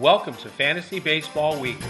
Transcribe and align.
Welcome 0.00 0.34
to 0.38 0.48
Fantasy 0.48 0.98
Baseball 0.98 1.60
Weekly. 1.60 1.86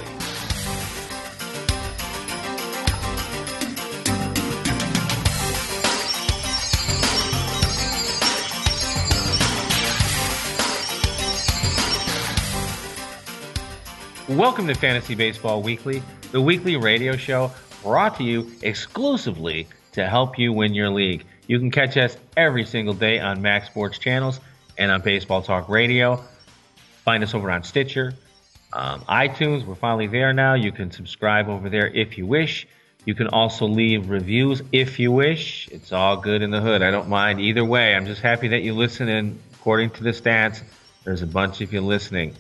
Welcome 14.28 14.66
to 14.66 14.74
Fantasy 14.74 15.14
Baseball 15.14 15.62
Weekly, 15.62 16.02
the 16.30 16.42
weekly 16.42 16.76
radio 16.76 17.16
show 17.16 17.50
brought 17.82 18.18
to 18.18 18.22
you 18.22 18.52
exclusively 18.60 19.66
to 19.92 20.06
help 20.06 20.38
you 20.38 20.52
win 20.52 20.74
your 20.74 20.90
league. 20.90 21.24
You 21.46 21.58
can 21.58 21.70
catch 21.70 21.96
us 21.96 22.18
every 22.36 22.66
single 22.66 22.92
day 22.92 23.18
on 23.18 23.40
Max 23.40 23.68
Sports 23.68 23.96
channels 23.96 24.40
and 24.76 24.92
on 24.92 25.00
Baseball 25.00 25.40
Talk 25.40 25.70
Radio. 25.70 26.22
Find 27.04 27.22
us 27.22 27.34
over 27.34 27.50
on 27.50 27.62
Stitcher, 27.62 28.14
um, 28.72 29.02
iTunes. 29.02 29.66
We're 29.66 29.74
finally 29.74 30.06
there 30.06 30.32
now. 30.32 30.54
You 30.54 30.72
can 30.72 30.90
subscribe 30.90 31.48
over 31.48 31.68
there 31.68 31.88
if 31.88 32.16
you 32.16 32.26
wish. 32.26 32.66
You 33.04 33.14
can 33.14 33.28
also 33.28 33.66
leave 33.66 34.08
reviews 34.08 34.62
if 34.72 34.98
you 34.98 35.12
wish. 35.12 35.68
It's 35.70 35.92
all 35.92 36.16
good 36.16 36.40
in 36.40 36.50
the 36.50 36.60
hood. 36.60 36.82
I 36.82 36.90
don't 36.90 37.08
mind 37.08 37.40
either 37.40 37.64
way. 37.64 37.94
I'm 37.94 38.06
just 38.06 38.22
happy 38.22 38.48
that 38.48 38.62
you 38.62 38.74
listen. 38.74 39.08
And 39.08 39.38
according 39.54 39.90
to 39.90 40.02
the 40.02 40.10
stats, 40.10 40.62
there's 41.04 41.20
a 41.20 41.26
bunch 41.26 41.60
of 41.60 41.72
you 41.72 41.82
listening. 41.82 42.34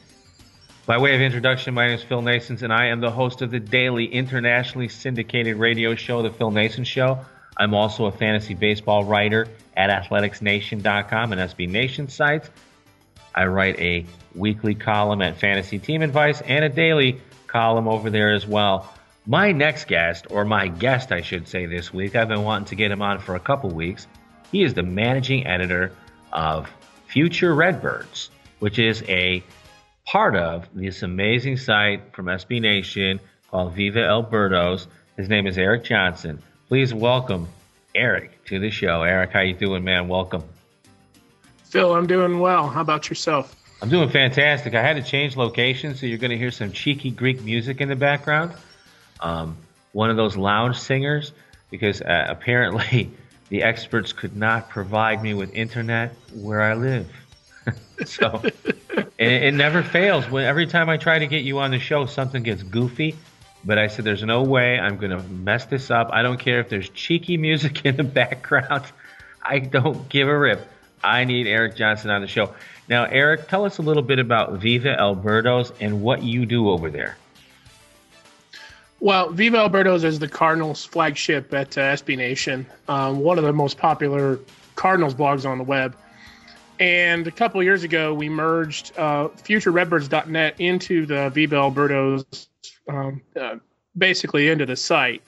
By 0.86 0.98
way 0.98 1.14
of 1.14 1.20
introduction, 1.20 1.74
my 1.74 1.86
name 1.86 1.98
is 1.98 2.04
Phil 2.04 2.22
Nasons, 2.22 2.62
and 2.62 2.72
I 2.72 2.86
am 2.86 3.00
the 3.00 3.10
host 3.10 3.42
of 3.42 3.50
the 3.50 3.60
daily 3.60 4.06
internationally 4.06 4.88
syndicated 4.88 5.56
radio 5.56 5.94
show, 5.94 6.22
The 6.22 6.30
Phil 6.30 6.50
Nason 6.50 6.84
Show. 6.84 7.20
I'm 7.56 7.74
also 7.74 8.06
a 8.06 8.12
fantasy 8.12 8.54
baseball 8.54 9.04
writer 9.04 9.48
at 9.76 9.88
athleticsnation.com 9.88 11.32
and 11.32 11.40
SB 11.40 11.68
Nation 11.68 12.08
sites. 12.08 12.50
I 13.34 13.46
write 13.46 13.78
a 13.80 14.06
weekly 14.34 14.74
column 14.74 15.22
at 15.22 15.38
Fantasy 15.38 15.78
Team 15.78 16.02
Advice 16.02 16.40
and 16.40 16.64
a 16.64 16.68
daily 16.68 17.20
column 17.46 17.88
over 17.88 18.10
there 18.10 18.32
as 18.32 18.46
well. 18.46 18.92
My 19.26 19.52
next 19.52 19.86
guest, 19.86 20.26
or 20.30 20.44
my 20.44 20.68
guest, 20.68 21.10
I 21.10 21.22
should 21.22 21.48
say, 21.48 21.66
this 21.66 21.92
week, 21.92 22.14
I've 22.14 22.28
been 22.28 22.42
wanting 22.42 22.66
to 22.66 22.74
get 22.74 22.90
him 22.90 23.00
on 23.00 23.20
for 23.20 23.34
a 23.34 23.40
couple 23.40 23.70
weeks. 23.70 24.06
He 24.52 24.62
is 24.62 24.74
the 24.74 24.82
managing 24.82 25.46
editor 25.46 25.92
of 26.32 26.70
Future 27.06 27.54
Redbirds, 27.54 28.30
which 28.58 28.78
is 28.78 29.02
a 29.08 29.42
part 30.04 30.36
of 30.36 30.68
this 30.74 31.02
amazing 31.02 31.56
site 31.56 32.14
from 32.14 32.26
SB 32.26 32.60
Nation 32.60 33.20
called 33.50 33.74
Viva 33.74 34.04
El 34.04 34.24
Birdos. 34.24 34.86
His 35.16 35.28
name 35.28 35.46
is 35.46 35.56
Eric 35.56 35.84
Johnson. 35.84 36.42
Please 36.68 36.92
welcome 36.92 37.48
Eric 37.94 38.44
to 38.46 38.58
the 38.58 38.70
show. 38.70 39.02
Eric, 39.02 39.30
how 39.30 39.40
you 39.40 39.54
doing, 39.54 39.84
man? 39.84 40.08
Welcome. 40.08 40.42
Phil, 41.74 41.92
I'm 41.92 42.06
doing 42.06 42.38
well. 42.38 42.68
How 42.68 42.82
about 42.82 43.08
yourself? 43.08 43.52
I'm 43.82 43.88
doing 43.88 44.08
fantastic. 44.08 44.76
I 44.76 44.80
had 44.80 44.94
to 44.94 45.02
change 45.02 45.36
location, 45.36 45.96
so 45.96 46.06
you're 46.06 46.18
going 46.18 46.30
to 46.30 46.38
hear 46.38 46.52
some 46.52 46.70
cheeky 46.70 47.10
Greek 47.10 47.42
music 47.42 47.80
in 47.80 47.88
the 47.88 47.96
background. 47.96 48.52
Um, 49.18 49.56
one 49.90 50.08
of 50.08 50.16
those 50.16 50.36
lounge 50.36 50.78
singers, 50.78 51.32
because 51.72 52.00
uh, 52.00 52.26
apparently 52.28 53.10
the 53.48 53.64
experts 53.64 54.12
could 54.12 54.36
not 54.36 54.70
provide 54.70 55.20
me 55.20 55.34
with 55.34 55.52
internet 55.52 56.14
where 56.32 56.60
I 56.60 56.74
live. 56.74 57.10
so 58.06 58.40
it, 58.96 59.08
it 59.18 59.54
never 59.54 59.82
fails. 59.82 60.30
When 60.30 60.44
every 60.44 60.68
time 60.68 60.88
I 60.88 60.96
try 60.96 61.18
to 61.18 61.26
get 61.26 61.42
you 61.42 61.58
on 61.58 61.72
the 61.72 61.80
show, 61.80 62.06
something 62.06 62.44
gets 62.44 62.62
goofy. 62.62 63.16
But 63.64 63.78
I 63.78 63.88
said, 63.88 64.04
"There's 64.04 64.22
no 64.22 64.44
way 64.44 64.78
I'm 64.78 64.96
going 64.96 65.10
to 65.10 65.24
mess 65.24 65.64
this 65.64 65.90
up. 65.90 66.10
I 66.12 66.22
don't 66.22 66.38
care 66.38 66.60
if 66.60 66.68
there's 66.68 66.88
cheeky 66.90 67.36
music 67.36 67.84
in 67.84 67.96
the 67.96 68.04
background. 68.04 68.84
I 69.42 69.58
don't 69.58 70.08
give 70.08 70.28
a 70.28 70.38
rip. 70.38 70.68
I 71.04 71.24
need 71.24 71.46
Eric 71.46 71.76
Johnson 71.76 72.10
on 72.10 72.20
the 72.20 72.28
show." 72.28 72.54
Now, 72.88 73.04
Eric, 73.04 73.48
tell 73.48 73.64
us 73.64 73.78
a 73.78 73.82
little 73.82 74.02
bit 74.02 74.18
about 74.18 74.52
Viva 74.54 74.98
El 74.98 75.16
Birdos 75.16 75.72
and 75.80 76.02
what 76.02 76.22
you 76.22 76.44
do 76.44 76.70
over 76.70 76.90
there. 76.90 77.16
Well, 79.00 79.30
Viva 79.30 79.58
El 79.58 79.70
Birdos 79.70 80.04
is 80.04 80.18
the 80.18 80.28
Cardinals' 80.28 80.84
flagship 80.84 81.52
at 81.52 81.76
uh, 81.76 81.92
SB 81.92 82.16
Nation, 82.16 82.66
um, 82.88 83.20
one 83.20 83.38
of 83.38 83.44
the 83.44 83.52
most 83.52 83.78
popular 83.78 84.38
Cardinals 84.76 85.14
blogs 85.14 85.48
on 85.48 85.58
the 85.58 85.64
web. 85.64 85.96
And 86.80 87.26
a 87.26 87.30
couple 87.30 87.62
years 87.62 87.84
ago, 87.84 88.12
we 88.12 88.28
merged 88.28 88.92
uh, 88.98 89.28
FutureRedbirds.net 89.28 90.60
into 90.60 91.06
the 91.06 91.30
Viva 91.30 91.56
El 91.56 91.72
Birdos, 91.72 92.48
um, 92.88 93.20
uh, 93.38 93.56
basically 93.96 94.48
into 94.48 94.66
the 94.66 94.76
site. 94.76 95.22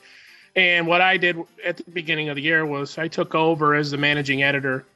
And 0.57 0.87
what 0.87 1.01
I 1.01 1.19
did 1.19 1.37
at 1.65 1.77
the 1.77 1.91
beginning 1.91 2.31
of 2.31 2.37
the 2.37 2.43
year 2.43 2.65
was 2.65 2.99
I 2.99 3.09
took 3.09 3.35
over 3.35 3.75
as 3.75 3.91
the 3.91 3.99
managing 3.99 4.43
editor 4.43 4.87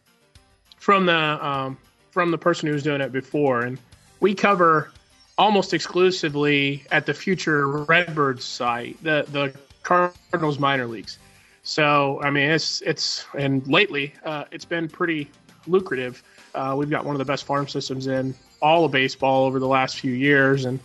from 0.91 1.07
the 1.07 1.47
um, 1.47 1.79
from 2.11 2.33
the 2.33 2.39
person 2.39 2.67
who 2.67 2.73
was 2.73 2.83
doing 2.83 3.01
it 3.01 3.13
before, 3.13 3.61
and 3.61 3.79
we 4.19 4.35
cover 4.35 4.91
almost 5.39 5.73
exclusively 5.73 6.83
at 6.91 7.07
the 7.07 7.15
Future 7.15 7.69
Redbirds 7.69 8.45
site 8.45 9.01
the 9.01 9.25
the 9.31 9.55
Cardinals 9.85 10.59
minor 10.59 10.89
leagues. 10.89 11.21
So 11.63 12.21
I 12.25 12.31
mean, 12.31 12.51
it's 12.51 12.81
it's 12.81 13.25
and 13.39 13.65
lately 13.69 14.15
uh, 14.25 14.47
it's 14.51 14.65
been 14.65 14.89
pretty 14.89 15.31
lucrative. 15.69 16.25
Uh, 16.57 16.75
we've 16.77 16.91
got 16.91 17.05
one 17.05 17.15
of 17.15 17.21
the 17.21 17.25
best 17.25 17.45
farm 17.45 17.69
systems 17.69 18.09
in 18.09 18.35
all 18.61 18.85
of 18.85 18.91
baseball 18.91 19.45
over 19.45 19.61
the 19.61 19.69
last 19.69 20.01
few 20.01 20.13
years, 20.13 20.65
and 20.65 20.81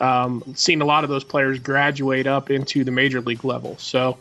um, 0.00 0.44
seen 0.54 0.82
a 0.82 0.84
lot 0.84 1.02
of 1.02 1.08
those 1.08 1.24
players 1.24 1.60
graduate 1.60 2.26
up 2.26 2.50
into 2.50 2.84
the 2.84 2.90
major 2.90 3.22
league 3.22 3.42
level. 3.42 3.78
So 3.78 4.18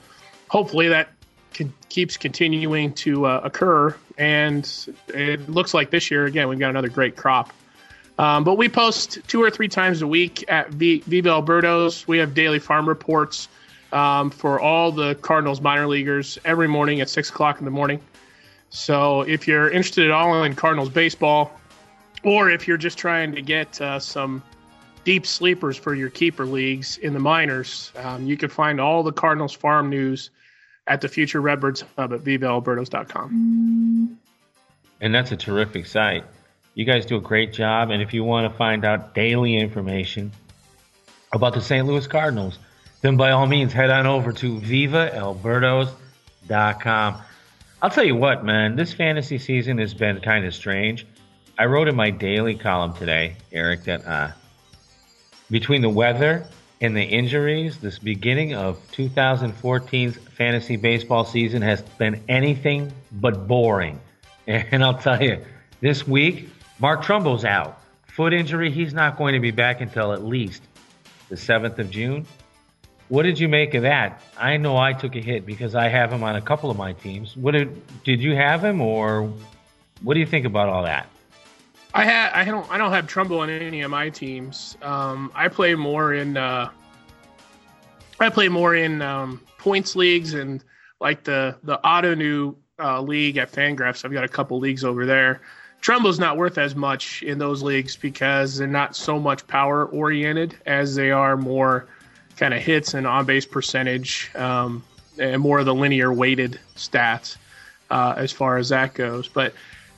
hopefully 0.47 0.87
that 0.87 1.09
can, 1.53 1.73
keeps 1.89 2.15
continuing 2.15 2.93
to 2.93 3.25
uh, 3.25 3.41
occur. 3.43 3.97
And 4.17 4.69
it 5.07 5.49
looks 5.49 5.73
like 5.73 5.89
this 5.89 6.09
year, 6.09 6.25
again, 6.25 6.47
we've 6.47 6.59
got 6.59 6.69
another 6.69 6.89
great 6.89 7.15
crop. 7.15 7.51
Um, 8.17 8.43
but 8.45 8.55
we 8.55 8.69
post 8.69 9.19
two 9.27 9.43
or 9.43 9.49
three 9.49 9.67
times 9.67 10.01
a 10.01 10.07
week 10.07 10.45
at 10.47 10.69
v- 10.69 11.01
Viva 11.05 11.29
El 11.29 11.43
Birdos. 11.43 12.07
We 12.07 12.19
have 12.19 12.33
daily 12.33 12.59
farm 12.59 12.87
reports 12.87 13.49
um, 13.91 14.29
for 14.29 14.59
all 14.59 14.91
the 14.91 15.15
Cardinals 15.15 15.59
minor 15.59 15.87
leaguers 15.87 16.37
every 16.45 16.67
morning 16.67 17.01
at 17.01 17.09
6 17.09 17.29
o'clock 17.29 17.59
in 17.59 17.65
the 17.65 17.71
morning. 17.71 17.99
So 18.69 19.21
if 19.21 19.47
you're 19.47 19.69
interested 19.69 20.05
at 20.05 20.11
all 20.11 20.43
in 20.43 20.55
Cardinals 20.55 20.89
baseball, 20.89 21.51
or 22.23 22.49
if 22.49 22.67
you're 22.67 22.77
just 22.77 22.97
trying 22.97 23.35
to 23.35 23.41
get 23.41 23.79
uh, 23.81 23.99
some 23.99 24.41
deep 25.03 25.25
sleepers 25.25 25.77
for 25.77 25.93
your 25.93 26.09
keeper 26.09 26.45
leagues 26.45 26.97
in 26.97 27.13
the 27.13 27.19
minors, 27.19 27.91
um, 27.97 28.25
you 28.25 28.35
can 28.35 28.49
find 28.49 28.79
all 28.79 29.03
the 29.03 29.11
Cardinals 29.11 29.53
farm 29.53 29.89
news 29.89 30.29
at 30.87 31.01
the 31.01 31.07
Future 31.07 31.41
Redbirds 31.41 31.83
Hub 31.97 32.13
at 32.13 32.21
vivaelbirdos.com. 32.21 34.19
And 35.01 35.15
that's 35.15 35.31
a 35.31 35.37
terrific 35.37 35.87
site. 35.87 36.23
You 36.73 36.85
guys 36.85 37.05
do 37.05 37.17
a 37.17 37.21
great 37.21 37.53
job. 37.53 37.89
And 37.89 38.01
if 38.01 38.13
you 38.13 38.23
want 38.23 38.49
to 38.51 38.57
find 38.57 38.85
out 38.85 39.13
daily 39.15 39.57
information 39.57 40.31
about 41.33 41.53
the 41.53 41.61
St. 41.61 41.85
Louis 41.85 42.07
Cardinals, 42.07 42.59
then 43.01 43.17
by 43.17 43.31
all 43.31 43.47
means 43.47 43.73
head 43.73 43.89
on 43.89 44.05
over 44.05 44.31
to 44.33 44.59
vivaelbirdos.com. 44.59 47.21
I'll 47.81 47.89
tell 47.89 48.05
you 48.05 48.15
what, 48.15 48.45
man, 48.45 48.75
this 48.75 48.93
fantasy 48.93 49.37
season 49.37 49.77
has 49.79 49.93
been 49.93 50.21
kind 50.21 50.45
of 50.45 50.55
strange. 50.55 51.05
I 51.57 51.65
wrote 51.65 51.87
in 51.87 51.95
my 51.95 52.09
daily 52.09 52.55
column 52.55 52.93
today, 52.93 53.37
Eric, 53.51 53.83
that 53.83 54.05
uh, 54.05 54.31
between 55.49 55.81
the 55.81 55.89
weather 55.89 56.45
and 56.81 56.95
the 56.95 57.03
injuries, 57.03 57.77
this 57.77 57.99
beginning 57.99 58.53
of 58.53 58.79
2014's 58.91 60.17
fantasy 60.33 60.75
baseball 60.75 61.23
season 61.23 61.61
has 61.61 61.81
been 61.81 62.23
anything 62.27 62.91
but 63.11 63.47
boring. 63.47 63.99
And 64.47 64.83
I'll 64.83 64.99
tell 64.99 65.19
you, 65.23 65.43
this 65.81 66.07
week, 66.07 66.49
Mark 66.79 67.01
Trumbo's 67.01 67.43
out. 67.43 67.81
Foot 68.07 68.31
injury, 68.31 68.69
he's 68.69 68.93
not 68.93 69.17
going 69.17 69.33
to 69.33 69.39
be 69.39 69.49
back 69.49 69.81
until 69.81 70.13
at 70.13 70.23
least 70.23 70.61
the 71.29 71.35
7th 71.35 71.79
of 71.79 71.89
June. 71.89 72.27
What 73.07 73.23
did 73.23 73.39
you 73.39 73.47
make 73.49 73.73
of 73.73 73.83
that? 73.83 74.21
I 74.37 74.57
know 74.57 74.77
I 74.77 74.93
took 74.93 75.15
a 75.15 75.19
hit 75.19 75.45
because 75.45 75.73
I 75.73 75.87
have 75.87 76.11
him 76.11 76.23
on 76.23 76.35
a 76.35 76.41
couple 76.41 76.69
of 76.69 76.77
my 76.77 76.93
teams. 76.93 77.35
What 77.35 77.51
did 77.51 77.81
did 78.03 78.21
you 78.21 78.35
have 78.35 78.63
him, 78.63 78.81
or 78.81 79.31
what 80.01 80.15
do 80.15 80.19
you 80.19 80.25
think 80.25 80.45
about 80.45 80.69
all 80.69 80.83
that? 80.83 81.07
I 81.95 82.03
had 82.03 82.33
I 82.33 82.43
don't 82.43 82.69
I 82.69 82.77
don't 82.77 82.91
have 82.91 83.07
Trumbo 83.07 83.39
on 83.39 83.49
any 83.49 83.81
of 83.81 83.89
my 83.89 84.09
teams. 84.09 84.77
Um, 84.81 85.31
I 85.33 85.47
play 85.47 85.75
more 85.75 86.13
in 86.13 86.35
uh, 86.35 86.69
I 88.19 88.29
play 88.29 88.49
more 88.49 88.75
in 88.75 89.01
um, 89.01 89.41
points 89.57 89.95
leagues 89.95 90.33
and 90.33 90.61
like 90.99 91.23
the 91.23 91.55
the 91.63 91.79
Ottoneu 91.85 92.53
uh, 92.79 93.01
league 93.01 93.37
at 93.37 93.49
Fangraphs. 93.49 94.03
I've 94.03 94.11
got 94.11 94.25
a 94.25 94.27
couple 94.27 94.59
leagues 94.59 94.83
over 94.83 95.05
there. 95.05 95.39
Trumbo's 95.81 96.19
not 96.19 96.35
worth 96.35 96.57
as 96.57 96.75
much 96.75 97.23
in 97.23 97.37
those 97.37 97.63
leagues 97.63 97.95
because 97.95 98.57
they're 98.57 98.67
not 98.67 98.97
so 98.97 99.17
much 99.17 99.47
power 99.47 99.85
oriented 99.85 100.57
as 100.65 100.95
they 100.95 101.11
are 101.11 101.37
more 101.37 101.87
kind 102.35 102.53
of 102.53 102.61
hits 102.61 102.93
and 102.93 103.07
on 103.07 103.25
base 103.25 103.45
percentage 103.45 104.31
um, 104.35 104.83
and 105.17 105.41
more 105.41 105.59
of 105.59 105.65
the 105.65 105.73
linear 105.73 106.11
weighted 106.11 106.59
stats 106.75 107.37
uh, 107.89 108.15
as 108.17 108.33
far 108.33 108.57
as 108.57 108.67
that 108.69 108.93
goes. 108.95 109.29
But 109.29 109.53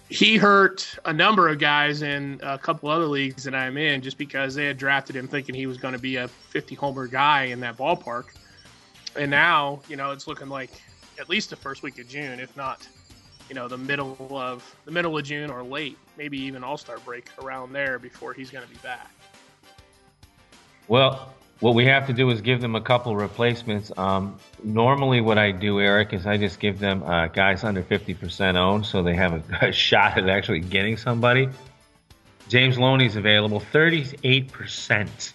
he 0.10 0.38
hurt 0.38 0.98
a 1.06 1.14
number 1.14 1.50
of 1.50 1.60
guys 1.60 2.02
in 2.02 2.40
a 2.42 2.58
couple 2.58 2.90
other 2.90 3.08
leagues 3.08 3.44
that 3.44 3.54
I'm 3.54 3.78
in 3.78 4.02
just 4.02 4.18
because 4.18 4.56
they 4.56 4.66
had 4.66 4.78
drafted 4.78 5.16
him 5.16 5.28
thinking 5.28 5.54
he 5.54 5.68
was 5.68 5.78
going 5.78 5.94
to 5.94 6.00
be 6.00 6.16
a 6.16 6.28
50 6.28 6.76
homer 6.76 7.08
guy 7.08 7.46
in 7.46 7.60
that 7.60 7.78
ballpark. 7.78 8.26
And 9.18 9.30
now, 9.30 9.82
you 9.90 9.98
know, 9.98 10.12
it's 10.12 10.28
looking 10.28 10.48
like 10.48 10.70
at 11.20 11.30
least 11.30 11.50
the 11.50 11.56
first 11.56 11.84
week 11.84 12.00
of 12.00 12.08
June, 12.08 12.40
if 12.40 12.56
not, 12.56 12.88
you 13.50 13.56
know, 13.56 13.68
the 13.68 13.78
middle 13.78 14.16
of 14.32 14.76
the 14.86 14.92
middle 14.92 15.18
of 15.18 15.26
June 15.26 15.50
or 15.50 15.64
late, 15.64 15.98
maybe 16.18 16.38
even 16.40 16.64
All 16.64 16.78
Star 16.78 17.00
break 17.00 17.30
around 17.42 17.74
there 17.74 18.00
before 18.00 18.34
he's 18.34 18.50
going 18.50 18.66
to 18.66 18.70
be 18.70 18.78
back. 18.78 19.12
Well, 20.88 21.34
what 21.60 21.74
we 21.74 21.86
have 21.86 22.08
to 22.08 22.14
do 22.14 22.30
is 22.30 22.42
give 22.42 22.62
them 22.62 22.76
a 22.76 22.82
couple 22.82 23.16
replacements. 23.16 23.92
Um, 23.98 24.40
normally, 24.64 25.22
what 25.22 25.38
I 25.38 25.52
do, 25.52 25.80
Eric, 25.80 26.14
is 26.14 26.28
I 26.28 26.38
just 26.38 26.60
give 26.60 26.80
them 26.80 27.04
uh, 27.04 27.28
guys 27.28 27.64
under 27.64 27.82
50% 27.82 28.56
owned 28.56 28.86
so 28.86 29.02
they 29.02 29.16
have 29.16 29.34
a, 29.34 29.68
a 29.68 29.72
shot 29.72 30.18
at 30.18 30.30
actually 30.30 30.60
getting 30.60 30.98
somebody. 30.98 31.50
James 32.48 32.78
Loney's 32.78 33.16
available, 33.16 33.60
38%. 33.60 35.34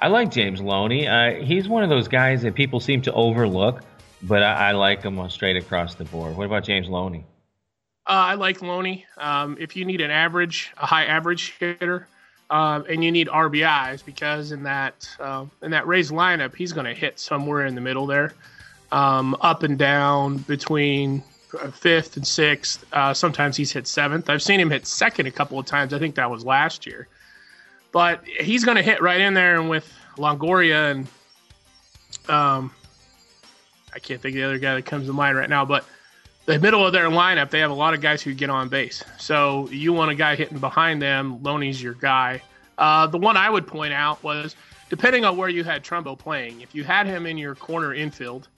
I 0.00 0.08
like 0.08 0.30
James 0.30 0.60
Loney. 0.60 1.06
Uh, 1.06 1.34
he's 1.34 1.68
one 1.68 1.82
of 1.82 1.90
those 1.90 2.08
guys 2.08 2.42
that 2.42 2.54
people 2.54 2.80
seem 2.80 3.02
to 3.02 3.12
overlook, 3.12 3.82
but 4.22 4.42
I, 4.42 4.70
I 4.70 4.72
like 4.72 5.02
him 5.02 5.28
straight 5.28 5.56
across 5.56 5.94
the 5.94 6.04
board. 6.04 6.36
What 6.36 6.46
about 6.46 6.64
James 6.64 6.88
Loney? 6.88 7.24
Uh, 8.06 8.34
I 8.34 8.34
like 8.34 8.62
Loney. 8.62 9.06
Um, 9.16 9.56
if 9.60 9.76
you 9.76 9.84
need 9.84 10.00
an 10.00 10.10
average, 10.10 10.72
a 10.76 10.86
high 10.86 11.04
average 11.04 11.54
hitter, 11.58 12.08
um, 12.52 12.84
and 12.86 13.02
you 13.02 13.10
need 13.10 13.28
RBIs 13.28 14.04
because 14.04 14.52
in 14.52 14.62
that 14.64 15.08
uh, 15.18 15.46
in 15.62 15.70
that 15.70 15.86
Rays 15.86 16.10
lineup, 16.10 16.54
he's 16.54 16.72
going 16.74 16.84
to 16.84 16.92
hit 16.92 17.18
somewhere 17.18 17.64
in 17.64 17.74
the 17.74 17.80
middle 17.80 18.06
there, 18.06 18.34
um, 18.92 19.34
up 19.40 19.62
and 19.62 19.78
down 19.78 20.36
between 20.36 21.22
fifth 21.72 22.18
and 22.18 22.26
sixth. 22.26 22.84
Uh, 22.92 23.14
sometimes 23.14 23.56
he's 23.56 23.72
hit 23.72 23.86
seventh. 23.86 24.28
I've 24.28 24.42
seen 24.42 24.60
him 24.60 24.68
hit 24.68 24.86
second 24.86 25.26
a 25.26 25.30
couple 25.30 25.58
of 25.58 25.64
times. 25.64 25.94
I 25.94 25.98
think 25.98 26.14
that 26.16 26.30
was 26.30 26.44
last 26.44 26.84
year, 26.86 27.08
but 27.90 28.22
he's 28.26 28.66
going 28.66 28.76
to 28.76 28.82
hit 28.82 29.00
right 29.00 29.20
in 29.20 29.32
there 29.32 29.58
and 29.58 29.70
with 29.70 29.90
Longoria 30.18 30.90
and 30.90 31.08
um, 32.28 32.70
I 33.94 33.98
can't 33.98 34.20
think 34.20 34.34
of 34.34 34.40
the 34.40 34.44
other 34.44 34.58
guy 34.58 34.74
that 34.74 34.84
comes 34.84 35.06
to 35.06 35.14
mind 35.14 35.38
right 35.38 35.48
now, 35.48 35.64
but 35.64 35.86
the 36.46 36.58
middle 36.58 36.84
of 36.84 36.92
their 36.92 37.08
lineup, 37.08 37.50
they 37.50 37.60
have 37.60 37.70
a 37.70 37.74
lot 37.74 37.94
of 37.94 38.00
guys 38.00 38.22
who 38.22 38.34
get 38.34 38.50
on 38.50 38.68
base. 38.68 39.02
So 39.18 39.68
you 39.70 39.92
want 39.92 40.10
a 40.10 40.14
guy 40.14 40.34
hitting 40.34 40.58
behind 40.58 41.00
them. 41.00 41.42
Loney's 41.42 41.82
your 41.82 41.94
guy. 41.94 42.42
Uh, 42.78 43.06
the 43.06 43.18
one 43.18 43.36
I 43.36 43.48
would 43.48 43.66
point 43.66 43.92
out 43.92 44.22
was 44.22 44.56
depending 44.88 45.24
on 45.24 45.36
where 45.36 45.48
you 45.48 45.64
had 45.64 45.84
Trumbo 45.84 46.18
playing. 46.18 46.60
If 46.60 46.74
you 46.74 46.84
had 46.84 47.06
him 47.06 47.26
in 47.26 47.38
your 47.38 47.54
corner 47.54 47.94
infield, 47.94 48.48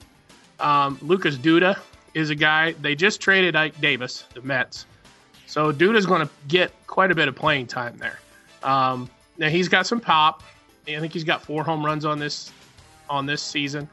um, 0.59 0.97
Lucas 1.01 1.37
Duda 1.37 1.77
is 2.13 2.29
a 2.29 2.35
guy. 2.35 2.71
They 2.73 2.95
just 2.95 3.21
traded 3.21 3.55
Ike 3.55 3.79
Davis, 3.79 4.25
the 4.33 4.41
Mets. 4.41 4.85
So 5.45 5.71
Duda's 5.71 6.05
going 6.05 6.25
to 6.25 6.33
get 6.47 6.71
quite 6.87 7.11
a 7.11 7.15
bit 7.15 7.27
of 7.27 7.35
playing 7.35 7.67
time 7.67 7.97
there. 7.97 8.19
Um, 8.63 9.09
now 9.37 9.49
he's 9.49 9.69
got 9.69 9.85
some 9.85 9.99
pop. 9.99 10.41
I 10.87 10.99
think 10.99 11.13
he's 11.13 11.23
got 11.23 11.43
four 11.43 11.63
home 11.63 11.85
runs 11.85 12.05
on 12.05 12.19
this 12.19 12.51
on 13.09 13.25
this 13.25 13.41
season. 13.41 13.87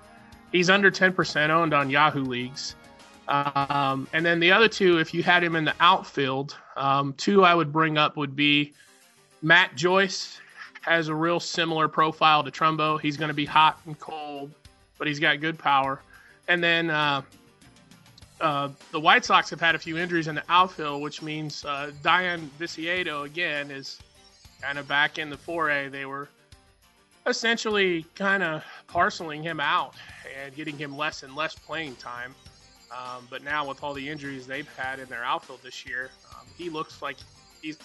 He's 0.51 0.71
under 0.71 0.91
10% 0.91 1.51
owned 1.51 1.75
on 1.75 1.91
Yahoo 1.91 2.25
leagues. 2.25 2.75
Um, 3.29 4.09
and 4.13 4.27
then 4.27 4.41
the 4.41 4.53
other 4.53 4.69
two, 4.69 4.99
if 4.99 5.15
you 5.15 5.23
had 5.23 5.43
him 5.45 5.57
in 5.57 5.65
the 5.65 5.75
outfield, 5.81 6.57
um, 6.77 7.15
two 7.15 7.45
I 7.45 7.55
would 7.55 7.73
bring 7.73 7.97
up 7.97 8.17
would 8.17 8.35
be 8.35 8.73
Matt 9.43 9.77
Joyce 9.77 10.39
has 10.83 11.09
a 11.09 11.15
real 11.15 11.41
similar 11.41 11.89
profile 11.89 12.43
to 12.43 12.51
Trumbo. 12.51 13.01
He's 13.01 13.17
going 13.17 13.29
to 13.29 13.35
be 13.35 13.45
hot 13.45 13.81
and 13.87 13.99
cold, 13.99 14.51
but 14.99 15.07
he's 15.07 15.21
got 15.21 15.41
good 15.41 15.59
power. 15.59 16.01
And 16.49 16.63
then 16.63 16.91
uh, 16.91 17.23
uh, 18.41 18.69
the 18.91 18.99
White 18.99 19.25
Sox 19.25 19.49
have 19.51 19.61
had 19.61 19.77
a 19.77 19.79
few 19.79 19.97
injuries 19.97 20.27
in 20.27 20.35
the 20.35 20.43
outfield, 20.49 21.01
which 21.01 21.23
means 21.23 21.65
uh, 21.65 21.93
Dayan 22.03 22.41
Viciedo 22.59 23.23
again 23.23 23.71
is 23.71 24.01
kind 24.61 24.79
of 24.79 24.89
back 24.89 25.19
in 25.19 25.31
the 25.31 25.37
foray. 25.37 25.89
They 25.89 26.07
were 26.07 26.29
essentially 27.27 28.05
kind 28.17 28.43
of 28.43 28.65
parceling 28.89 29.43
him 29.43 29.61
out 29.61 29.95
and 30.45 30.55
getting 30.55 30.77
him 30.77 30.97
less 30.97 31.23
and 31.23 31.37
less 31.37 31.55
playing 31.55 31.95
time. 31.97 32.35
Um, 32.93 33.27
but 33.31 33.43
now 33.43 33.67
with 33.67 33.83
all 33.83 33.95
the 33.95 34.09
injuries 34.09 34.47
they've 34.47 34.69
had 34.77 34.99
in 34.99 35.09
their 35.09 35.25
outfield 35.25 35.61
this 35.63 35.87
year, 35.87 36.11
um, 36.33 36.47
he 36.59 36.69
looks 36.69 37.01
like 37.01 37.17
he's 37.63 37.79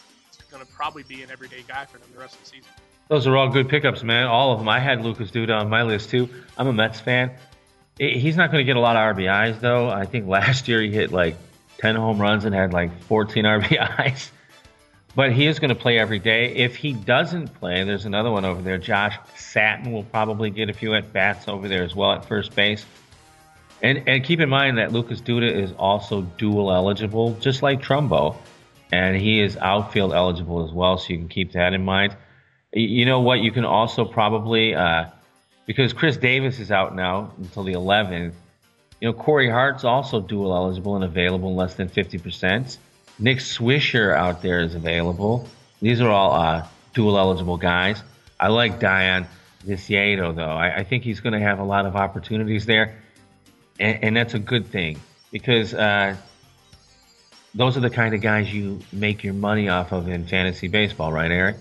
going 0.52 0.66
to 0.66 0.72
probably 0.72 1.04
be 1.04 1.24
an 1.24 1.32
everyday 1.32 1.64
guy 1.68 1.86
for 1.86 1.98
them 1.98 2.08
the 2.14 2.20
rest 2.20 2.36
of 2.36 2.44
the 2.44 2.50
season. 2.50 2.70
Those 3.08 3.26
are 3.26 3.38
all 3.38 3.50
good 3.50 3.70
pickups, 3.70 4.04
man. 4.04 4.28
All 4.28 4.52
of 4.52 4.60
them. 4.60 4.68
I 4.68 4.80
had 4.80 5.04
Lucas 5.04 5.32
Duda 5.32 5.58
on 5.58 5.70
my 5.70 5.84
list 5.84 6.10
too. 6.10 6.30
I'm 6.58 6.68
a 6.68 6.74
Mets 6.74 7.00
fan. 7.00 7.32
He's 7.98 8.36
not 8.36 8.52
going 8.52 8.62
to 8.62 8.66
get 8.66 8.76
a 8.76 8.80
lot 8.80 8.96
of 8.96 9.16
RBIs 9.16 9.62
though. 9.62 9.90
I 9.90 10.06
think 10.06 10.28
last 10.28 10.68
year 10.68 10.82
he 10.82 10.92
hit 10.92 11.12
like 11.12 11.36
10 11.80 11.96
home 11.96 12.20
runs 12.20 12.46
and 12.46 12.54
had 12.54 12.74
like 12.74 13.02
14 13.04 13.44
RBIs. 13.46 14.32
But 15.16 15.32
he 15.32 15.48
is 15.48 15.58
going 15.58 15.70
to 15.70 15.76
play 15.76 15.98
every 15.98 16.20
day. 16.20 16.54
If 16.54 16.76
he 16.76 16.94
doesn't 16.94 17.48
play, 17.60 17.84
there's 17.84 18.06
another 18.06 18.30
one 18.30 18.46
over 18.46 18.62
there. 18.62 18.78
Josh 18.78 19.18
Satin 19.36 19.92
will 19.92 20.04
probably 20.04 20.52
get 20.52 20.70
a 20.70 20.74
few 20.74 20.94
at 20.94 21.12
bats 21.12 21.48
over 21.48 21.68
there 21.68 21.84
as 21.84 21.96
well 21.96 22.12
at 22.12 22.26
first 22.26 22.54
base. 22.56 22.86
And 23.82 24.04
and 24.08 24.24
keep 24.24 24.40
in 24.40 24.50
mind 24.50 24.78
that 24.80 24.92
Lucas 24.92 25.22
Duda 25.22 25.52
is 25.52 25.72
also 25.78 26.22
dual 26.22 26.72
eligible, 26.72 27.34
just 27.40 27.62
like 27.62 27.82
Trumbo, 27.82 28.36
and 28.92 29.16
he 29.16 29.40
is 29.40 29.56
outfield 29.58 30.14
eligible 30.14 30.66
as 30.66 30.72
well. 30.72 30.98
So 30.98 31.14
you 31.14 31.20
can 31.20 31.28
keep 31.28 31.52
that 31.52 31.74
in 31.74 31.86
mind. 31.86 32.16
You 32.74 33.06
know 33.06 33.22
what? 33.22 33.40
You 33.40 33.52
can 33.52 33.66
also 33.66 34.04
probably 34.04 34.74
uh, 34.74 35.06
because 35.66 35.94
Chris 35.94 36.18
Davis 36.18 36.60
is 36.60 36.72
out 36.72 36.96
now 36.96 37.34
until 37.38 37.64
the 37.64 37.74
11th. 37.74 38.34
You 39.00 39.10
know 39.10 39.14
Corey 39.14 39.50
Hart's 39.50 39.84
also 39.84 40.20
dual 40.22 40.56
eligible 40.56 40.96
and 40.96 41.04
available 41.04 41.50
in 41.50 41.56
less 41.56 41.76
than 41.76 41.88
50 41.88 42.18
percent. 42.18 42.78
Nick 43.20 43.38
Swisher 43.38 44.16
out 44.16 44.42
there 44.42 44.62
is 44.62 44.74
available. 44.74 45.48
These 45.82 46.02
are 46.02 46.10
all 46.10 46.34
uh, 46.34 46.68
dual 46.94 47.18
eligible 47.18 47.58
guys. 47.58 48.02
I 48.40 48.48
like 48.48 48.80
Dayan 48.80 49.28
Viciedo 49.64 50.34
though. 50.34 50.50
I, 50.50 50.78
I 50.78 50.84
think 50.84 51.04
he's 51.04 51.20
going 51.20 51.34
to 51.34 51.40
have 51.40 51.60
a 51.60 51.64
lot 51.64 51.86
of 51.86 51.96
opportunities 51.96 52.66
there 52.66 52.96
and, 53.80 54.04
and 54.04 54.18
that's 54.18 54.34
a 54.34 54.40
good 54.40 54.68
thing 54.68 55.00
because 55.32 55.74
uh, 55.74 56.16
those 57.54 57.78
are 57.78 57.82
the 57.82 57.90
kind 57.90 58.14
of 58.14 58.22
guys 58.22 58.54
you 58.54 58.80
make 58.92 59.24
your 59.24 59.34
money 59.34 59.70
off 59.70 59.92
of 59.92 60.08
in 60.08 60.26
fantasy 60.26 60.68
baseball, 60.68 61.12
right, 61.12 61.32
Eric? 61.32 61.58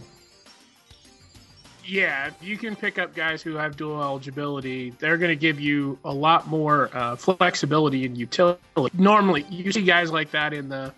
Yeah, 1.85 2.31
you 2.43 2.59
can 2.59 2.75
pick 2.75 2.99
up 2.99 3.15
guys 3.15 3.43
who 3.43 3.55
have 3.55 3.77
dual 3.77 4.03
eligibility. 4.03 4.91
They're 4.99 5.19
going 5.19 5.31
to 5.31 5.41
give 5.41 5.61
you 5.61 5.99
a 6.05 6.13
lot 6.13 6.49
more 6.49 6.91
uh, 6.93 7.15
flexibility 7.15 8.05
and 8.05 8.19
utility. 8.19 8.61
Normally, 8.93 9.47
you 9.49 9.71
see 9.71 9.83
guys 9.83 10.11
like 10.11 10.33
that 10.33 10.53
in 10.53 10.69
the 10.69 10.93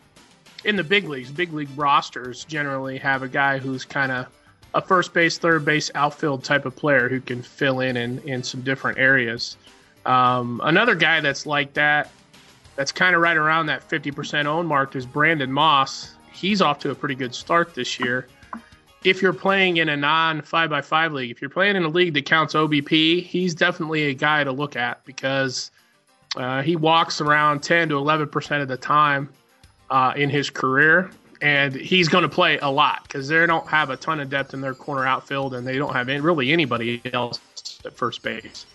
in 0.65 0.77
the 0.77 0.85
big 0.85 1.07
leagues. 1.09 1.31
Big 1.31 1.53
league 1.53 1.69
rosters 1.77 2.45
generally 2.45 2.97
have 2.99 3.23
a 3.23 3.29
guy 3.29 3.59
who's 3.59 3.85
kind 3.85 4.11
of 4.11 4.27
a 4.75 4.81
first 4.81 5.13
base, 5.13 5.37
third 5.37 5.65
base, 5.65 5.91
outfield 5.95 6.43
type 6.43 6.65
of 6.65 6.75
player 6.75 7.09
who 7.09 7.21
can 7.21 7.43
fill 7.43 7.81
in 7.81 7.97
in, 7.97 8.19
in 8.21 8.43
some 8.43 8.63
different 8.63 8.99
areas. 8.99 9.57
Um, 10.07 10.61
another 10.65 10.95
guy 10.95 11.21
that's 11.21 11.47
like 11.47 11.75
that, 11.75 12.11
that's 12.77 12.93
kind 12.93 13.15
of 13.15 13.23
right 13.23 13.37
around 13.37 13.67
that 13.67 13.89
50% 13.89 14.47
own 14.47 14.67
mark 14.67 14.97
is 14.97 15.07
Brandon 15.07 15.51
Moss. 15.51 16.15
He's 16.33 16.63
off 16.63 16.79
to 16.81 16.91
a 16.91 16.95
pretty 16.95 17.15
good 17.15 17.35
start 17.35 17.75
this 17.75 17.99
year. 17.99 18.29
If 19.05 19.23
you're 19.23 19.33
playing 19.33 19.77
in 19.77 19.89
a 19.89 19.97
non 19.97 20.43
5x5 20.43 21.13
league, 21.13 21.31
if 21.31 21.41
you're 21.41 21.51
playing 21.51 21.77
in 21.77 21.85
a 21.85 21.89
league 21.89 22.15
that 22.15 22.27
counts 22.27 22.55
OBP, 22.55 23.23
he's 23.23 23.55
definitely 23.55 24.05
a 24.05 24.15
guy 24.15 24.45
to 24.45 24.53
look 24.53 24.77
at 24.77 25.05
because 25.05 25.71
uh, 26.37 26.63
he 26.63 26.77
walks 26.77 27.21
around 27.21 27.63
10 27.63 27.91
to 27.91 27.95
11% 27.95 28.63
of 28.63 28.69
the 28.69 28.77
time 28.77 29.29
uh, 29.91 30.13
in 30.17 30.31
his 30.31 30.51
career. 30.51 31.11
And 31.41 31.75
he's 31.75 32.09
going 32.09 32.23
to 32.23 32.29
play 32.29 32.59
a 32.59 32.69
lot 32.69 33.05
because 33.05 33.29
they 33.29 33.47
don't 33.47 33.67
have 33.69 33.91
a 33.91 33.97
ton 33.97 34.19
of 34.19 34.29
depth 34.29 34.55
in 34.55 34.61
their 34.61 34.75
corner 34.75 35.07
outfield 35.07 35.55
and 35.55 35.65
they 35.65 35.79
don't 35.79 35.93
have 35.93 36.09
any, 36.09 36.21
really 36.21 36.53
anybody 36.53 37.01
else 37.13 37.41
at 37.85 37.97
first 37.97 38.23
base. 38.23 38.67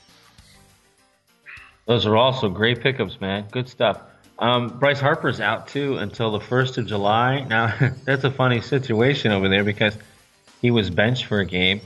Those 1.86 2.06
are 2.06 2.16
also 2.16 2.50
great 2.50 2.82
pickups, 2.82 3.20
man. 3.20 3.46
Good 3.52 3.68
stuff. 3.68 4.00
Um, 4.40 4.80
Bryce 4.80 5.00
Harper's 5.00 5.40
out 5.40 5.68
too 5.68 5.98
until 5.98 6.32
the 6.32 6.40
first 6.40 6.78
of 6.78 6.88
July. 6.88 7.42
Now 7.42 7.74
that's 8.06 8.24
a 8.24 8.32
funny 8.32 8.62
situation 8.62 9.32
over 9.32 9.50
there 9.50 9.64
because 9.64 9.98
he 10.62 10.72
was 10.72 10.90
benched 10.90 11.26
for 11.26 11.40
a 11.40 11.46
game 11.46 11.82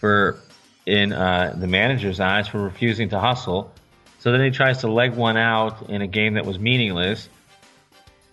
for 0.00 0.38
in 0.86 1.12
uh, 1.12 1.54
the 1.56 1.66
manager's 1.66 2.20
eyes 2.20 2.48
for 2.48 2.62
refusing 2.62 3.10
to 3.10 3.18
hustle. 3.18 3.72
So 4.20 4.32
then 4.32 4.42
he 4.42 4.50
tries 4.50 4.78
to 4.78 4.88
leg 4.88 5.14
one 5.14 5.36
out 5.36 5.90
in 5.90 6.02
a 6.02 6.06
game 6.06 6.34
that 6.34 6.44
was 6.44 6.58
meaningless, 6.58 7.28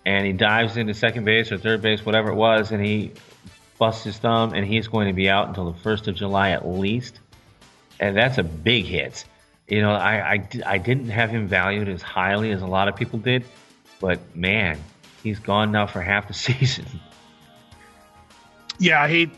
and 0.04 0.26
he 0.26 0.32
dives 0.32 0.76
into 0.76 0.94
second 0.94 1.24
base 1.24 1.52
or 1.52 1.58
third 1.58 1.82
base, 1.82 2.04
whatever 2.04 2.30
it 2.30 2.34
was, 2.34 2.72
and 2.72 2.84
he 2.84 3.12
busts 3.78 4.04
his 4.04 4.16
thumb, 4.18 4.52
and 4.54 4.66
he's 4.66 4.88
going 4.88 5.06
to 5.06 5.12
be 5.12 5.28
out 5.28 5.48
until 5.48 5.70
the 5.70 5.78
first 5.80 6.08
of 6.08 6.14
July 6.14 6.50
at 6.50 6.66
least. 6.66 7.20
And 8.00 8.16
that's 8.16 8.38
a 8.38 8.42
big 8.42 8.84
hit. 8.86 9.24
You 9.68 9.80
know, 9.80 9.92
I, 9.92 10.34
I, 10.34 10.48
I 10.64 10.78
didn't 10.78 11.08
have 11.08 11.30
him 11.30 11.48
valued 11.48 11.88
as 11.88 12.00
highly 12.00 12.52
as 12.52 12.62
a 12.62 12.66
lot 12.66 12.86
of 12.88 12.94
people 12.94 13.18
did, 13.18 13.44
but 14.00 14.20
man, 14.36 14.78
he's 15.22 15.38
gone 15.38 15.72
now 15.72 15.86
for 15.86 16.00
half 16.00 16.28
the 16.28 16.34
season. 16.34 16.86
Yeah, 18.78 19.08
he. 19.08 19.30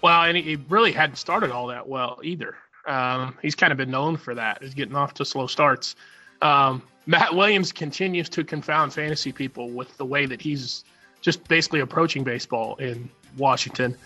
Well, 0.00 0.22
and 0.22 0.36
he 0.36 0.56
really 0.68 0.92
hadn't 0.92 1.16
started 1.16 1.50
all 1.50 1.68
that 1.68 1.88
well 1.88 2.20
either. 2.22 2.54
Um, 2.86 3.36
he's 3.42 3.56
kind 3.56 3.72
of 3.72 3.76
been 3.76 3.90
known 3.90 4.16
for 4.16 4.34
that, 4.34 4.62
is 4.62 4.74
getting 4.74 4.94
off 4.94 5.14
to 5.14 5.24
slow 5.24 5.48
starts. 5.48 5.96
Um, 6.40 6.82
Matt 7.06 7.34
Williams 7.34 7.72
continues 7.72 8.28
to 8.30 8.44
confound 8.44 8.92
fantasy 8.94 9.32
people 9.32 9.70
with 9.70 9.96
the 9.96 10.04
way 10.04 10.26
that 10.26 10.40
he's 10.40 10.84
just 11.20 11.46
basically 11.48 11.80
approaching 11.80 12.22
baseball 12.22 12.76
in 12.76 13.10
Washington. 13.36 13.96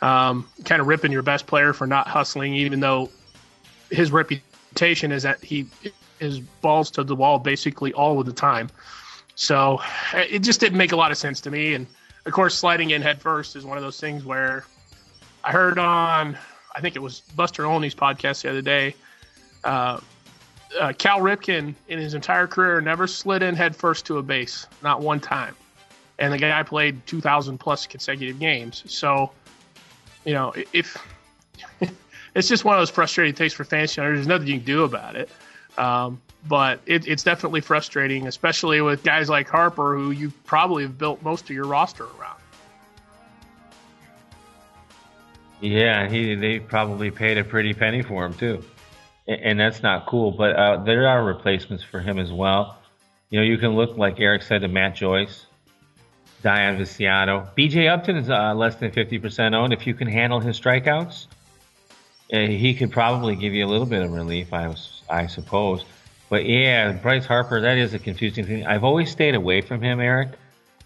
Um, 0.00 0.48
kind 0.64 0.80
of 0.80 0.86
ripping 0.86 1.10
your 1.10 1.22
best 1.22 1.46
player 1.46 1.72
for 1.72 1.86
not 1.86 2.06
hustling, 2.06 2.54
even 2.54 2.80
though 2.80 3.10
his 3.90 4.12
reputation 4.12 5.12
is 5.12 5.22
that 5.22 5.42
he 5.42 5.66
is 6.20 6.40
balls 6.40 6.90
to 6.92 7.04
the 7.04 7.14
wall 7.14 7.38
basically 7.38 7.92
all 7.92 8.20
of 8.20 8.26
the 8.26 8.32
time. 8.32 8.70
So 9.34 9.80
it 10.14 10.40
just 10.40 10.60
didn't 10.60 10.78
make 10.78 10.92
a 10.92 10.96
lot 10.96 11.10
of 11.10 11.18
sense 11.18 11.40
to 11.42 11.50
me. 11.50 11.74
And 11.74 11.86
of 12.26 12.32
course, 12.32 12.54
sliding 12.54 12.90
in 12.90 13.02
head 13.02 13.20
first 13.20 13.56
is 13.56 13.64
one 13.64 13.76
of 13.76 13.82
those 13.82 14.00
things 14.00 14.24
where 14.24 14.64
I 15.42 15.50
heard 15.50 15.78
on 15.78 16.38
I 16.74 16.80
think 16.80 16.96
it 16.96 17.00
was 17.00 17.20
Buster 17.20 17.64
Olney's 17.64 17.94
podcast 17.94 18.42
the 18.42 18.50
other 18.50 18.62
day. 18.62 18.94
Uh, 19.62 20.00
uh, 20.78 20.92
Cal 20.98 21.20
Ripken, 21.20 21.74
in 21.88 21.98
his 21.98 22.14
entire 22.14 22.46
career, 22.46 22.80
never 22.80 23.06
slid 23.06 23.42
in 23.42 23.54
headfirst 23.54 24.06
to 24.06 24.18
a 24.18 24.22
base, 24.22 24.66
not 24.82 25.00
one 25.00 25.20
time. 25.20 25.54
And 26.18 26.32
the 26.32 26.38
guy 26.38 26.62
played 26.64 27.06
2,000 27.06 27.58
plus 27.58 27.86
consecutive 27.86 28.40
games. 28.40 28.82
So, 28.86 29.30
you 30.24 30.32
know, 30.32 30.52
if 30.72 30.96
it's 32.34 32.48
just 32.48 32.64
one 32.64 32.76
of 32.76 32.80
those 32.80 32.90
frustrating 32.90 33.34
things 33.34 33.52
for 33.52 33.64
fantasy 33.64 34.00
owners, 34.00 34.18
there's 34.18 34.26
nothing 34.26 34.48
you 34.48 34.56
can 34.56 34.66
do 34.66 34.84
about 34.84 35.16
it. 35.16 35.28
Um, 35.78 36.20
but 36.46 36.80
it, 36.86 37.08
it's 37.08 37.22
definitely 37.22 37.60
frustrating, 37.60 38.26
especially 38.26 38.80
with 38.80 39.02
guys 39.02 39.28
like 39.28 39.48
Harper, 39.48 39.96
who 39.96 40.10
you 40.10 40.30
probably 40.44 40.82
have 40.82 40.98
built 40.98 41.22
most 41.22 41.44
of 41.44 41.50
your 41.50 41.66
roster 41.66 42.04
around. 42.04 42.40
Yeah, 45.60 46.08
he 46.08 46.34
they 46.34 46.58
probably 46.58 47.10
paid 47.10 47.38
a 47.38 47.44
pretty 47.44 47.72
penny 47.72 48.02
for 48.02 48.26
him 48.26 48.34
too, 48.34 48.62
and, 49.26 49.40
and 49.40 49.60
that's 49.60 49.82
not 49.82 50.06
cool. 50.06 50.30
But 50.30 50.56
uh, 50.56 50.84
there 50.84 51.08
are 51.08 51.24
replacements 51.24 51.82
for 51.82 52.00
him 52.00 52.18
as 52.18 52.30
well. 52.30 52.76
You 53.30 53.40
know, 53.40 53.46
you 53.46 53.56
can 53.56 53.70
look 53.70 53.96
like 53.96 54.20
Eric 54.20 54.42
said 54.42 54.60
to 54.60 54.68
Matt 54.68 54.96
Joyce, 54.96 55.46
Dayan 56.42 56.76
Viciedo, 56.76 57.48
B.J. 57.54 57.88
Upton 57.88 58.16
is 58.16 58.28
uh, 58.28 58.54
less 58.54 58.76
than 58.76 58.90
fifty 58.90 59.18
percent 59.18 59.54
owned. 59.54 59.72
If 59.72 59.86
you 59.86 59.94
can 59.94 60.08
handle 60.08 60.40
his 60.40 60.60
strikeouts, 60.60 61.28
he 62.28 62.74
could 62.74 62.90
probably 62.90 63.36
give 63.36 63.52
you 63.52 63.64
a 63.64 63.68
little 63.68 63.86
bit 63.86 64.02
of 64.02 64.12
relief. 64.12 64.52
I 64.52 64.68
was, 64.68 65.02
I 65.08 65.26
suppose. 65.26 65.84
But 66.30 66.46
yeah, 66.46 66.92
Bryce 66.92 67.26
Harper, 67.26 67.60
that 67.60 67.78
is 67.78 67.94
a 67.94 67.98
confusing 67.98 68.46
thing. 68.46 68.66
I've 68.66 68.84
always 68.84 69.10
stayed 69.10 69.34
away 69.34 69.60
from 69.60 69.82
him, 69.82 70.00
Eric, 70.00 70.30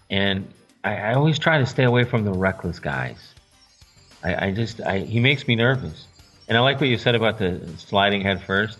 and 0.09 0.51
I, 0.83 0.95
I 0.95 1.13
always 1.13 1.39
try 1.39 1.57
to 1.57 1.65
stay 1.65 1.85
away 1.85 2.03
from 2.03 2.25
the 2.25 2.33
reckless 2.33 2.79
guys. 2.79 3.33
I, 4.23 4.47
I 4.47 4.51
just, 4.51 4.81
I, 4.81 4.99
he 4.99 5.19
makes 5.19 5.47
me 5.47 5.55
nervous. 5.55 6.07
And 6.47 6.57
I 6.57 6.61
like 6.61 6.79
what 6.79 6.89
you 6.89 6.97
said 6.97 7.15
about 7.15 7.37
the 7.37 7.61
sliding 7.77 8.21
head 8.21 8.41
first. 8.41 8.79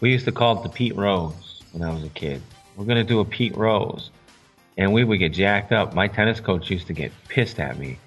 We 0.00 0.12
used 0.12 0.26
to 0.26 0.32
call 0.32 0.58
it 0.58 0.62
the 0.62 0.68
Pete 0.68 0.94
Rose 0.94 1.62
when 1.72 1.82
I 1.82 1.92
was 1.92 2.04
a 2.04 2.10
kid. 2.10 2.42
We're 2.76 2.84
going 2.84 2.98
to 2.98 3.04
do 3.04 3.20
a 3.20 3.24
Pete 3.24 3.56
Rose. 3.56 4.10
And 4.76 4.92
we 4.92 5.02
would 5.02 5.18
get 5.18 5.32
jacked 5.32 5.72
up. 5.72 5.94
My 5.94 6.06
tennis 6.06 6.38
coach 6.38 6.70
used 6.70 6.86
to 6.88 6.92
get 6.92 7.10
pissed 7.28 7.58
at 7.58 7.78
me 7.78 7.98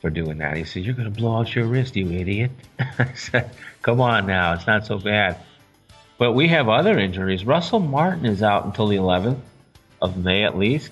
for 0.00 0.10
doing 0.10 0.38
that. 0.38 0.56
He 0.56 0.64
said, 0.64 0.84
You're 0.84 0.94
going 0.94 1.12
to 1.12 1.18
blow 1.18 1.38
out 1.38 1.54
your 1.54 1.66
wrist, 1.66 1.96
you 1.96 2.10
idiot. 2.10 2.50
I 2.78 3.12
said, 3.14 3.50
Come 3.82 4.00
on 4.00 4.26
now, 4.26 4.54
it's 4.54 4.66
not 4.66 4.86
so 4.86 4.98
bad. 4.98 5.38
But 6.18 6.32
we 6.32 6.48
have 6.48 6.68
other 6.68 6.98
injuries. 6.98 7.44
Russell 7.44 7.80
Martin 7.80 8.26
is 8.26 8.42
out 8.42 8.64
until 8.64 8.88
the 8.88 8.96
11th 8.96 9.40
of 10.02 10.16
May 10.16 10.44
at 10.44 10.58
least. 10.58 10.90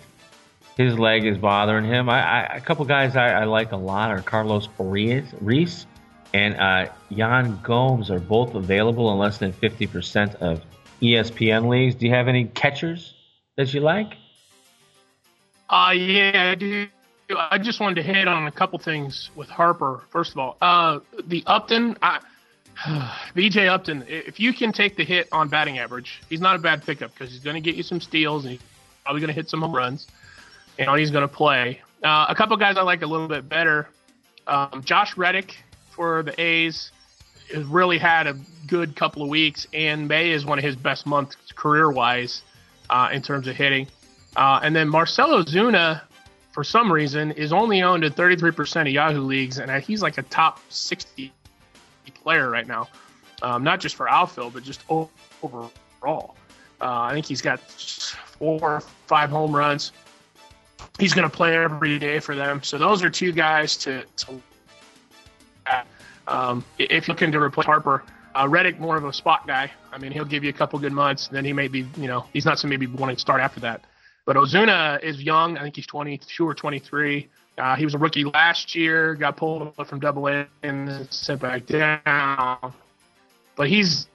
His 0.77 0.99
leg 0.99 1.25
is 1.25 1.39
bothering 1.39 1.85
him. 1.85 2.09
I, 2.09 2.21
I 2.21 2.57
a 2.57 2.61
couple 2.61 2.85
guys 2.85 3.17
I, 3.17 3.31
I, 3.31 3.45
like 3.45 3.73
a 3.73 3.77
lot 3.77 4.11
are 4.11 4.21
Carlos 4.21 4.69
Ruiz 4.79 5.87
and 6.35 6.57
uh, 6.57 6.93
Yan 7.09 7.59
Gomes 7.63 8.11
are 8.11 8.21
both 8.21 8.55
available 8.55 9.11
in 9.11 9.19
less 9.19 9.39
than 9.39 9.53
50% 9.53 10.35
of 10.37 10.63
ESPN 11.01 11.69
leagues. 11.69 11.95
Do 11.95 12.07
you 12.07 12.13
have 12.13 12.29
any 12.29 12.45
catchers 12.45 13.15
that 13.57 13.73
you 13.73 13.81
like? 13.81 14.17
Uh, 15.71 15.93
yeah, 15.97 16.51
I 16.53 16.55
do. 16.55 16.89
I 17.35 17.59
just 17.59 17.81
wanted 17.81 17.97
to 17.97 18.03
hit 18.03 18.29
on 18.29 18.47
a 18.47 18.53
couple 18.53 18.79
things 18.79 19.31
with 19.35 19.49
Harper. 19.49 20.03
First 20.11 20.33
of 20.33 20.39
all, 20.39 20.57
uh, 20.61 21.01
the 21.27 21.43
Upton, 21.47 21.97
I, 22.03 22.21
BJ 23.35 23.69
Upton, 23.69 24.05
if 24.09 24.39
you 24.39 24.53
can 24.53 24.73
take 24.73 24.97
the 24.97 25.05
hit 25.05 25.29
on 25.33 25.49
batting 25.49 25.79
average, 25.79 26.21
he's 26.29 26.41
not 26.41 26.57
a 26.57 26.59
bad 26.59 26.85
pickup 26.85 27.13
because 27.13 27.33
he's 27.33 27.41
going 27.43 27.55
to 27.55 27.61
get 27.61 27.75
you 27.75 27.83
some 27.83 28.01
steals 28.01 28.45
and 28.45 28.53
he's 28.53 28.63
probably 29.03 29.21
going 29.21 29.29
to 29.29 29.35
hit 29.35 29.49
some 29.49 29.61
home 29.61 29.75
runs. 29.75 30.07
You 30.79 30.87
know, 30.87 30.95
he's 30.95 31.11
going 31.11 31.27
to 31.27 31.35
play. 31.35 31.81
Uh, 32.03 32.27
a 32.29 32.35
couple 32.35 32.57
guys 32.57 32.77
I 32.77 32.83
like 32.83 33.03
a 33.03 33.07
little 33.07 33.29
bit 33.29 33.49
better. 33.49 33.89
Um, 34.47 34.83
Josh 34.85 35.17
Reddick 35.17 35.57
for 35.91 36.23
the 36.23 36.41
A's 36.41 36.93
has 37.53 37.65
really 37.65 37.99
had 37.99 38.27
a 38.27 38.37
good 38.67 38.95
couple 38.95 39.23
of 39.23 39.29
weeks, 39.29 39.67
and 39.73 40.07
May 40.07 40.31
is 40.31 40.45
one 40.45 40.59
of 40.59 40.65
his 40.65 40.77
best 40.77 41.07
months 41.07 41.37
career 41.55 41.91
wise 41.91 42.43
uh, 42.91 43.09
in 43.13 43.23
terms 43.23 43.49
of 43.49 43.57
hitting. 43.57 43.89
Uh, 44.37 44.61
and 44.63 44.77
then 44.77 44.89
Marcell 44.89 45.43
Ozuna, 45.43 46.03
for 46.57 46.65
some 46.65 46.91
reason, 46.91 47.33
is 47.33 47.53
only 47.53 47.83
owned 47.83 48.03
in 48.03 48.11
33% 48.15 48.81
of 48.81 48.89
Yahoo 48.89 49.21
leagues, 49.21 49.59
and 49.59 49.71
he's 49.85 50.01
like 50.01 50.17
a 50.17 50.23
top 50.23 50.59
60 50.71 51.31
player 52.15 52.49
right 52.49 52.67
now, 52.67 52.89
um, 53.43 53.63
not 53.63 53.79
just 53.79 53.95
for 53.95 54.09
outfield, 54.09 54.55
but 54.55 54.63
just 54.63 54.81
overall. 54.89 56.35
Uh, 56.81 56.81
I 56.81 57.13
think 57.13 57.27
he's 57.27 57.43
got 57.43 57.61
four 57.61 58.59
or 58.77 58.81
five 59.07 59.29
home 59.29 59.55
runs. 59.55 59.93
He's 60.99 61.13
going 61.13 61.29
to 61.29 61.37
play 61.37 61.55
every 61.55 61.99
day 61.99 62.21
for 62.21 62.35
them. 62.35 62.63
So 62.63 62.79
those 62.79 63.05
are 63.05 63.11
two 63.11 63.33
guys 63.33 63.77
to. 63.77 64.07
to 64.17 64.41
um, 66.27 66.65
if 66.79 67.07
looking 67.07 67.33
to 67.33 67.39
replace 67.39 67.67
Harper, 67.67 68.03
uh, 68.35 68.49
Reddick 68.49 68.81
more 68.81 68.97
of 68.97 69.05
a 69.05 69.13
spot 69.13 69.47
guy. 69.47 69.71
I 69.93 69.99
mean, 69.99 70.11
he'll 70.11 70.25
give 70.25 70.43
you 70.43 70.49
a 70.49 70.55
couple 70.55 70.79
good 70.79 70.95
months, 70.95 71.29
then 71.29 71.45
he 71.45 71.53
may 71.53 71.69
be, 71.69 71.87
you 71.99 72.09
know, 72.09 72.25
he's 72.33 72.47
not 72.47 72.59
somebody 72.59 72.87
maybe 72.87 72.99
wanting 72.99 73.17
to 73.17 73.21
start 73.21 73.43
after 73.43 73.61
that. 73.61 73.85
But 74.27 74.37
Ozuna 74.37 75.03
is 75.03 75.23
young. 75.23 75.57
I 75.57 75.63
think 75.63 75.77
he's 75.77 75.87
22 75.87 76.47
or 76.47 76.55
23. 76.55 77.29
Uh, 77.57 77.77
he 77.77 77.85
was 77.85 77.95
a 77.95 77.99
rookie 77.99 78.25
last 78.25 78.75
year, 78.75 79.15
got 79.15 79.37
pulled 79.37 79.75
from 79.87 80.01
Double 80.01 80.29
A 80.29 80.47
and 80.63 81.11
sent 81.11 81.41
back 81.41 81.65
down. 81.65 82.75
But 83.57 83.69
he's 83.69 84.09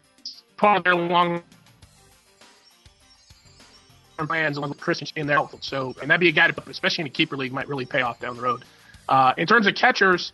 part 0.57 0.77
of 0.77 0.83
their 0.83 0.95
long 0.95 1.41
plans 4.17 4.57
on 4.57 4.71
Christian 4.75 5.07
in 5.15 5.25
their 5.25 5.39
outfield. 5.39 5.63
So, 5.63 5.95
and 6.01 6.09
that'd 6.09 6.19
be 6.19 6.29
a 6.29 6.31
guy 6.31 6.51
to, 6.51 6.69
especially 6.69 7.03
in 7.03 7.07
a 7.07 7.11
keeper 7.11 7.35
league, 7.37 7.53
might 7.53 7.67
really 7.67 7.85
pay 7.85 8.01
off 8.01 8.19
down 8.19 8.35
the 8.35 8.43
road. 8.43 8.63
Uh, 9.09 9.33
in 9.37 9.47
terms 9.47 9.65
of 9.65 9.73
catchers, 9.75 10.33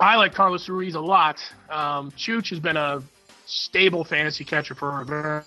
I 0.00 0.16
like 0.16 0.34
Carlos 0.34 0.68
Ruiz 0.68 0.94
a 0.94 1.00
lot. 1.00 1.38
Um, 1.70 2.10
Chooch 2.12 2.48
has 2.50 2.58
been 2.58 2.76
a 2.76 3.02
stable 3.46 4.04
fantasy 4.04 4.44
catcher 4.44 4.74
for 4.74 5.00
a 5.00 5.04
very, 5.04 5.42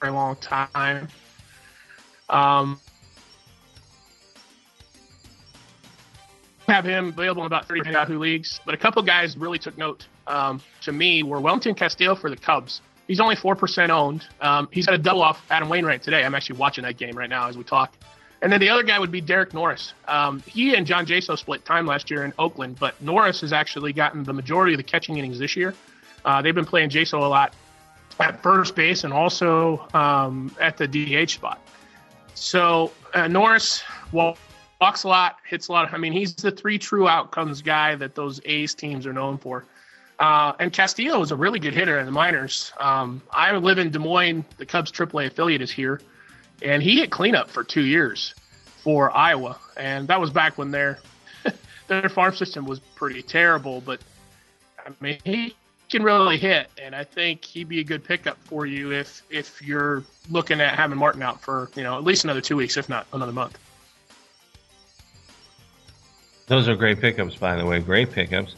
very 0.00 0.12
long 0.12 0.36
time. 0.36 1.08
Um, 2.28 2.80
have 6.68 6.84
him 6.84 7.08
available 7.08 7.42
in 7.42 7.46
about 7.46 7.66
30 7.68 7.90
Yahoo 7.90 8.18
leagues, 8.18 8.60
but 8.64 8.74
a 8.74 8.78
couple 8.78 9.02
guys 9.02 9.36
really 9.36 9.58
took 9.58 9.76
note 9.78 10.06
um, 10.26 10.60
to 10.82 10.92
me 10.92 11.22
were 11.22 11.40
Wellington 11.40 11.74
Castillo 11.74 12.14
for 12.14 12.30
the 12.30 12.36
Cubs. 12.36 12.80
He's 13.06 13.20
only 13.20 13.36
4% 13.36 13.88
owned. 13.90 14.26
Um, 14.40 14.68
he's 14.72 14.86
had 14.86 14.94
a 14.94 14.98
double 14.98 15.22
off 15.22 15.44
Adam 15.50 15.68
Wainwright 15.68 16.02
today. 16.02 16.24
I'm 16.24 16.34
actually 16.34 16.58
watching 16.58 16.82
that 16.84 16.96
game 16.96 17.16
right 17.16 17.30
now 17.30 17.48
as 17.48 17.56
we 17.56 17.62
talk. 17.62 17.94
And 18.42 18.52
then 18.52 18.60
the 18.60 18.68
other 18.68 18.82
guy 18.82 18.98
would 18.98 19.12
be 19.12 19.20
Derek 19.20 19.54
Norris. 19.54 19.94
Um, 20.08 20.42
he 20.46 20.74
and 20.74 20.86
John 20.86 21.06
Jaso 21.06 21.38
split 21.38 21.64
time 21.64 21.86
last 21.86 22.10
year 22.10 22.24
in 22.24 22.32
Oakland, 22.38 22.78
but 22.78 23.00
Norris 23.00 23.40
has 23.40 23.52
actually 23.52 23.92
gotten 23.92 24.24
the 24.24 24.32
majority 24.32 24.74
of 24.74 24.78
the 24.78 24.84
catching 24.84 25.16
innings 25.16 25.38
this 25.38 25.56
year. 25.56 25.74
Uh, 26.24 26.42
they've 26.42 26.54
been 26.54 26.66
playing 26.66 26.90
Jaso 26.90 27.22
a 27.22 27.26
lot 27.26 27.54
at 28.18 28.42
first 28.42 28.74
base 28.74 29.04
and 29.04 29.12
also 29.12 29.86
um, 29.94 30.54
at 30.60 30.76
the 30.76 30.86
DH 30.86 31.30
spot. 31.30 31.60
So 32.34 32.92
uh, 33.14 33.28
Norris, 33.28 33.82
well, 34.12 34.36
walks 34.80 35.04
a 35.04 35.08
lot, 35.08 35.36
hits 35.48 35.68
a 35.68 35.72
lot. 35.72 35.92
I 35.92 35.98
mean, 35.98 36.12
he's 36.12 36.34
the 36.34 36.50
three 36.50 36.78
true 36.78 37.08
outcomes 37.08 37.62
guy 37.62 37.94
that 37.96 38.14
those 38.14 38.40
A's 38.44 38.74
teams 38.74 39.06
are 39.06 39.12
known 39.12 39.38
for. 39.38 39.64
Uh, 40.18 40.52
and 40.58 40.72
Castillo 40.72 41.20
is 41.20 41.30
a 41.30 41.36
really 41.36 41.58
good 41.58 41.74
hitter 41.74 41.98
in 41.98 42.06
the 42.06 42.12
minors. 42.12 42.72
Um, 42.78 43.22
I 43.30 43.54
live 43.56 43.78
in 43.78 43.90
Des 43.90 43.98
Moines. 43.98 44.44
The 44.56 44.66
Cubs 44.66 44.90
AAA 44.90 45.26
affiliate 45.26 45.60
is 45.60 45.70
here, 45.70 46.00
and 46.62 46.82
he 46.82 47.00
hit 47.00 47.10
cleanup 47.10 47.50
for 47.50 47.62
two 47.62 47.84
years 47.84 48.34
for 48.82 49.14
Iowa, 49.14 49.58
and 49.76 50.08
that 50.08 50.20
was 50.20 50.30
back 50.30 50.56
when 50.56 50.70
their 50.70 50.98
their 51.88 52.08
farm 52.08 52.34
system 52.34 52.64
was 52.64 52.80
pretty 52.80 53.22
terrible. 53.22 53.82
But 53.82 54.00
I 54.78 54.90
mean, 55.00 55.18
he 55.22 55.54
can 55.90 56.02
really 56.02 56.38
hit, 56.38 56.70
and 56.80 56.94
I 56.94 57.04
think 57.04 57.44
he'd 57.44 57.68
be 57.68 57.80
a 57.80 57.84
good 57.84 58.02
pickup 58.02 58.38
for 58.44 58.64
you 58.64 58.92
if 58.92 59.22
if 59.28 59.60
you're 59.60 60.02
looking 60.30 60.62
at 60.62 60.76
having 60.76 60.96
Martin 60.96 61.22
out 61.22 61.42
for 61.42 61.68
you 61.74 61.82
know 61.82 61.98
at 61.98 62.04
least 62.04 62.24
another 62.24 62.40
two 62.40 62.56
weeks, 62.56 62.78
if 62.78 62.88
not 62.88 63.06
another 63.12 63.32
month. 63.32 63.58
Those 66.46 66.68
are 66.68 66.76
great 66.76 67.00
pickups, 67.00 67.36
by 67.36 67.56
the 67.56 67.66
way. 67.66 67.80
Great 67.80 68.12
pickups. 68.12 68.54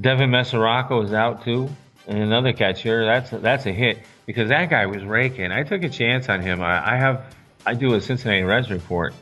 Devin 0.00 0.30
Mesoraco 0.30 1.04
is 1.04 1.12
out 1.12 1.44
too, 1.44 1.68
and 2.06 2.18
another 2.18 2.52
catcher. 2.52 3.04
That's 3.04 3.30
that's 3.30 3.66
a 3.66 3.72
hit 3.72 3.98
because 4.26 4.48
that 4.48 4.70
guy 4.70 4.86
was 4.86 5.04
raking. 5.04 5.52
I 5.52 5.62
took 5.62 5.84
a 5.84 5.88
chance 5.88 6.28
on 6.28 6.40
him. 6.40 6.60
I, 6.60 6.94
I 6.94 6.96
have 6.96 7.34
I 7.64 7.74
do 7.74 7.94
a 7.94 8.00
Cincinnati 8.00 8.42
Reds 8.42 8.70
report 8.70 9.14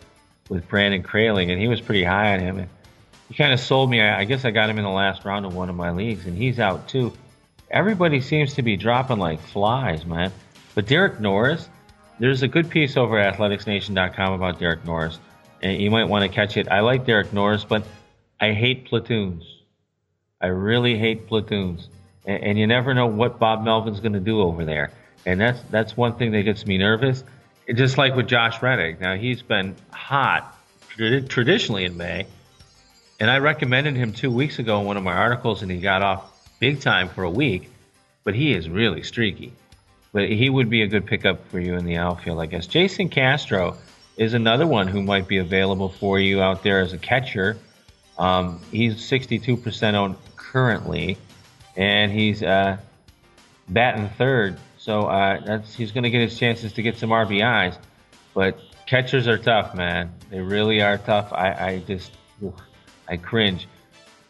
with 0.49 0.67
Brandon 0.69 1.03
Kraling, 1.03 1.51
and 1.51 1.61
he 1.61 1.69
was 1.69 1.81
pretty 1.81 2.05
high 2.05 2.35
on 2.35 2.41
him. 2.41 2.59
And 2.59 2.69
he 3.29 3.35
kind 3.35 3.53
of 3.53 3.61
sold 3.61 3.91
me. 3.91 4.01
I, 4.01 4.21
I 4.21 4.25
guess 4.25 4.47
I 4.47 4.51
got 4.51 4.71
him 4.71 4.79
in 4.79 4.85
the 4.85 4.91
last 4.91 5.27
round 5.27 5.45
of 5.45 5.55
one 5.55 5.69
of 5.69 5.77
my 5.77 5.91
leagues, 5.91 6.27
and 6.27 6.37
he's 6.37 6.59
out 6.59 6.89
too. 6.89 7.13
Everybody 7.71 8.23
seems 8.23 8.55
to 8.55 8.63
be 8.63 8.79
dropping 8.79 9.19
like 9.19 9.41
flies, 9.41 10.07
man. 10.07 10.33
But 10.75 10.87
Derek 10.87 11.21
Norris, 11.21 11.69
there's 12.19 12.43
a 12.43 12.49
good 12.49 12.71
piece 12.71 12.97
over 12.97 13.19
at 13.19 13.35
athleticsnation.com 13.35 14.33
about 14.33 14.59
Derek 14.59 14.87
Norris 14.87 15.19
and 15.63 15.81
you 15.81 15.91
might 15.91 16.05
want 16.05 16.23
to 16.23 16.29
catch 16.29 16.57
it. 16.57 16.69
I 16.69 16.81
like 16.81 17.07
Derek 17.07 17.33
Norris, 17.33 17.65
but 17.65 17.85
I 18.41 18.53
hate 18.53 18.87
platoons. 18.87 19.45
I 20.41 20.47
really 20.49 20.97
hate 20.97 21.27
platoons, 21.27 21.89
and, 22.25 22.43
and 22.43 22.59
you 22.59 22.67
never 22.67 22.95
know 22.95 23.07
what 23.07 23.39
Bob 23.39 23.65
Melvin's 23.65 24.01
going 24.01 24.13
to 24.13 24.21
do 24.21 24.41
over 24.41 24.65
there, 24.65 24.93
and 25.27 25.41
that's 25.41 25.61
that's 25.71 25.97
one 25.97 26.15
thing 26.15 26.33
that 26.33 26.43
gets 26.43 26.67
me 26.67 26.79
nervous. 26.79 27.25
Just 27.75 27.99
like 27.99 28.17
with 28.17 28.29
Josh 28.29 28.63
Reddick. 28.63 28.99
Now 29.01 29.17
he's 29.17 29.43
been 29.43 29.77
hot 29.91 30.57
traditionally 30.97 31.85
in 31.85 31.97
May, 31.97 32.27
and 33.21 33.31
I 33.31 33.39
recommended 33.39 33.97
him 33.97 34.13
two 34.13 34.31
weeks 34.31 34.59
ago 34.59 34.81
in 34.81 34.87
one 34.87 34.97
of 34.97 35.03
my 35.03 35.13
articles, 35.13 35.63
and 35.63 35.71
he 35.71 35.79
got 35.79 36.03
off 36.03 36.25
big 36.61 36.81
time 36.81 37.09
for 37.09 37.25
a 37.25 37.31
week, 37.31 37.71
but 38.25 38.35
he 38.35 38.53
is 38.53 38.69
really 38.69 39.03
streaky. 39.03 39.53
But 40.13 40.31
he 40.31 40.49
would 40.49 40.71
be 40.71 40.83
a 40.83 40.87
good 40.87 41.07
pickup 41.07 41.49
for 41.51 41.61
you 41.61 41.75
in 41.75 41.85
the 41.85 41.97
outfield, 41.97 42.41
I 42.41 42.47
guess. 42.47 42.67
Jason 42.67 43.09
Castro 43.09 43.77
is 44.19 44.35
another 44.35 44.67
one 44.67 44.89
who 44.89 45.01
might 45.01 45.29
be 45.29 45.39
available 45.39 45.89
for 45.89 46.19
you 46.19 46.43
out 46.43 46.65
there 46.65 46.81
as 46.81 46.93
a 46.93 46.99
catcher. 46.99 47.57
Um, 48.19 48.61
he's 48.73 48.97
62% 48.97 49.95
owned 49.95 50.17
currently, 50.37 51.17
and 51.77 52.11
he's 52.11 52.43
uh, 52.43 52.79
batting 53.69 54.09
third. 54.11 54.59
So 54.77 55.03
uh, 55.03 55.63
he's 55.77 55.93
going 55.93 56.03
to 56.03 56.11
get 56.11 56.21
his 56.21 56.37
chances 56.37 56.73
to 56.75 56.83
get 56.83 56.99
some 56.99 57.11
RBIs. 57.11 57.79
But 58.35 58.59
catchers 58.87 59.29
are 59.29 59.39
tough, 59.39 59.75
man. 59.75 60.13
They 60.31 60.41
really 60.41 60.83
are 60.83 60.99
tough. 60.99 61.33
I, 61.33 61.53
I 61.53 61.79
just 61.87 62.11
I 63.09 63.17
cringe. 63.17 63.69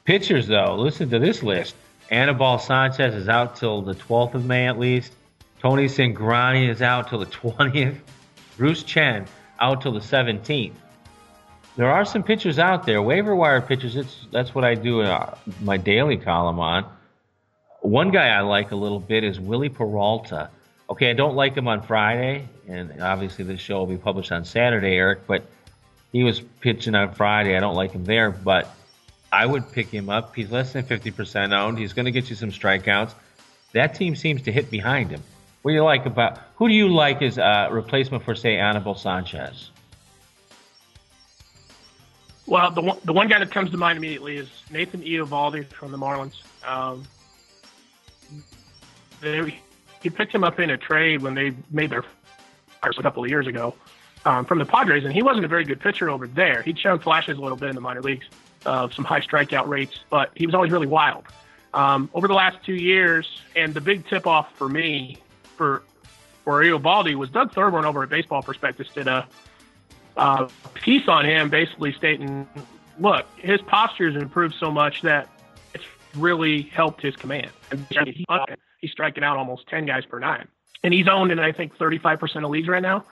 Pitchers, 0.04 0.46
though, 0.46 0.76
listen 0.76 1.08
to 1.10 1.18
this 1.18 1.42
list. 1.42 1.74
Anibal 2.10 2.58
Sanchez 2.58 3.14
is 3.14 3.28
out 3.28 3.56
till 3.56 3.82
the 3.82 3.94
12th 3.94 4.34
of 4.34 4.44
May 4.44 4.66
at 4.66 4.78
least. 4.78 5.12
Tony 5.60 5.86
Cingrani 5.86 6.68
is 6.68 6.82
out 6.82 7.08
till 7.08 7.18
the 7.18 7.26
20th. 7.26 7.98
Bruce 8.56 8.82
Chen 8.82 9.26
out 9.60 9.82
till 9.82 9.92
the 9.92 10.00
17th. 10.00 10.72
There 11.76 11.90
are 11.90 12.04
some 12.04 12.22
pitchers 12.22 12.58
out 12.58 12.86
there, 12.86 13.00
waiver 13.00 13.36
wire 13.36 13.60
pitchers. 13.60 13.94
It's, 13.96 14.26
that's 14.32 14.54
what 14.54 14.64
I 14.64 14.74
do 14.74 15.02
uh, 15.02 15.36
my 15.60 15.76
daily 15.76 16.16
column 16.16 16.58
on. 16.58 16.84
One 17.80 18.10
guy 18.10 18.28
I 18.28 18.40
like 18.40 18.72
a 18.72 18.76
little 18.76 18.98
bit 18.98 19.22
is 19.22 19.38
Wily 19.38 19.68
Peralta. 19.68 20.50
Okay, 20.90 21.10
I 21.10 21.12
don't 21.12 21.36
like 21.36 21.56
him 21.56 21.68
on 21.68 21.82
Friday, 21.82 22.48
and 22.66 23.00
obviously 23.00 23.44
this 23.44 23.60
show 23.60 23.78
will 23.78 23.86
be 23.86 23.96
published 23.96 24.32
on 24.32 24.44
Saturday, 24.44 24.96
Eric, 24.96 25.26
but 25.26 25.44
he 26.10 26.24
was 26.24 26.40
pitching 26.40 26.94
on 26.94 27.14
Friday. 27.14 27.56
I 27.56 27.60
don't 27.60 27.76
like 27.76 27.92
him 27.92 28.04
there, 28.04 28.30
but 28.30 28.74
I 29.30 29.46
would 29.46 29.70
pick 29.70 29.88
him 29.88 30.08
up. 30.08 30.34
He's 30.34 30.50
less 30.50 30.72
than 30.72 30.84
50% 30.84 31.52
owned. 31.52 31.78
He's 31.78 31.92
going 31.92 32.06
to 32.06 32.10
get 32.10 32.30
you 32.30 32.36
some 32.36 32.50
strikeouts. 32.50 33.14
That 33.72 33.94
team 33.94 34.16
seems 34.16 34.42
to 34.42 34.52
hit 34.52 34.70
behind 34.70 35.10
him. 35.10 35.22
What 35.62 35.72
do 35.72 35.74
you 35.74 35.84
like 35.84 36.06
about 36.06 36.38
who 36.56 36.68
do 36.68 36.74
you 36.74 36.88
like 36.88 37.22
as 37.22 37.38
a 37.38 37.68
replacement 37.70 38.24
for 38.24 38.34
say 38.34 38.56
Anibal 38.56 38.94
Sanchez? 38.94 39.70
Well, 42.46 42.70
the 42.70 42.80
one, 42.80 42.98
the 43.04 43.12
one 43.12 43.28
guy 43.28 43.38
that 43.38 43.50
comes 43.50 43.70
to 43.72 43.76
mind 43.76 43.98
immediately 43.98 44.38
is 44.38 44.48
Nathan 44.70 45.02
Eovaldi 45.02 45.66
from 45.66 45.92
the 45.92 45.98
Marlins. 45.98 46.40
Um, 46.66 47.06
they, 49.20 49.58
he 50.02 50.08
picked 50.08 50.34
him 50.34 50.44
up 50.44 50.58
in 50.58 50.70
a 50.70 50.78
trade 50.78 51.22
when 51.22 51.34
they 51.34 51.52
made 51.70 51.90
their 51.90 52.04
a 52.82 53.02
couple 53.02 53.22
of 53.22 53.28
years 53.28 53.46
ago 53.46 53.74
um, 54.24 54.44
from 54.44 54.58
the 54.58 54.64
Padres, 54.64 55.04
and 55.04 55.12
he 55.12 55.22
wasn't 55.22 55.44
a 55.44 55.48
very 55.48 55.64
good 55.64 55.80
pitcher 55.80 56.08
over 56.08 56.26
there. 56.26 56.62
He'd 56.62 56.78
shown 56.78 56.98
flashes 56.98 57.36
a 57.36 57.40
little 57.40 57.56
bit 57.56 57.68
in 57.68 57.74
the 57.74 57.80
minor 57.80 58.00
leagues 58.00 58.26
of 58.64 58.94
some 58.94 59.04
high 59.04 59.20
strikeout 59.20 59.66
rates, 59.66 59.98
but 60.08 60.30
he 60.34 60.46
was 60.46 60.54
always 60.54 60.70
really 60.70 60.86
wild. 60.86 61.24
Um, 61.74 62.08
over 62.14 62.28
the 62.28 62.34
last 62.34 62.64
two 62.64 62.74
years, 62.74 63.42
and 63.54 63.74
the 63.74 63.80
big 63.80 64.08
tip 64.08 64.26
off 64.26 64.56
for 64.56 64.68
me 64.68 65.18
for 65.58 65.82
for 66.44 66.62
Eovaldi 66.62 67.14
was 67.14 67.28
Doug 67.28 67.52
Thorburn 67.52 67.84
over 67.84 68.02
at 68.02 68.08
Baseball 68.08 68.42
Prospectus 68.42 68.88
did 68.94 69.06
a 69.06 69.28
piece 70.74 71.06
on 71.08 71.26
him, 71.26 71.50
basically 71.50 71.92
stating, 71.92 72.48
"Look, 72.98 73.26
his 73.36 73.60
posture 73.62 74.10
has 74.10 74.20
improved 74.20 74.54
so 74.58 74.70
much 74.70 75.02
that 75.02 75.28
it's 75.74 75.84
really 76.14 76.62
helped 76.62 77.02
his 77.02 77.14
command. 77.16 77.50
He's 78.80 78.90
striking 78.92 79.24
out 79.24 79.36
almost 79.36 79.66
ten 79.68 79.84
guys 79.84 80.06
per 80.06 80.18
nine, 80.18 80.48
and 80.82 80.94
he's 80.94 81.08
owned 81.08 81.32
in 81.32 81.38
I 81.38 81.52
think 81.52 81.76
thirty 81.76 81.98
five 81.98 82.18
percent 82.18 82.44
of 82.44 82.50
leagues 82.50 82.68
right 82.68 82.82
now." 82.82 83.04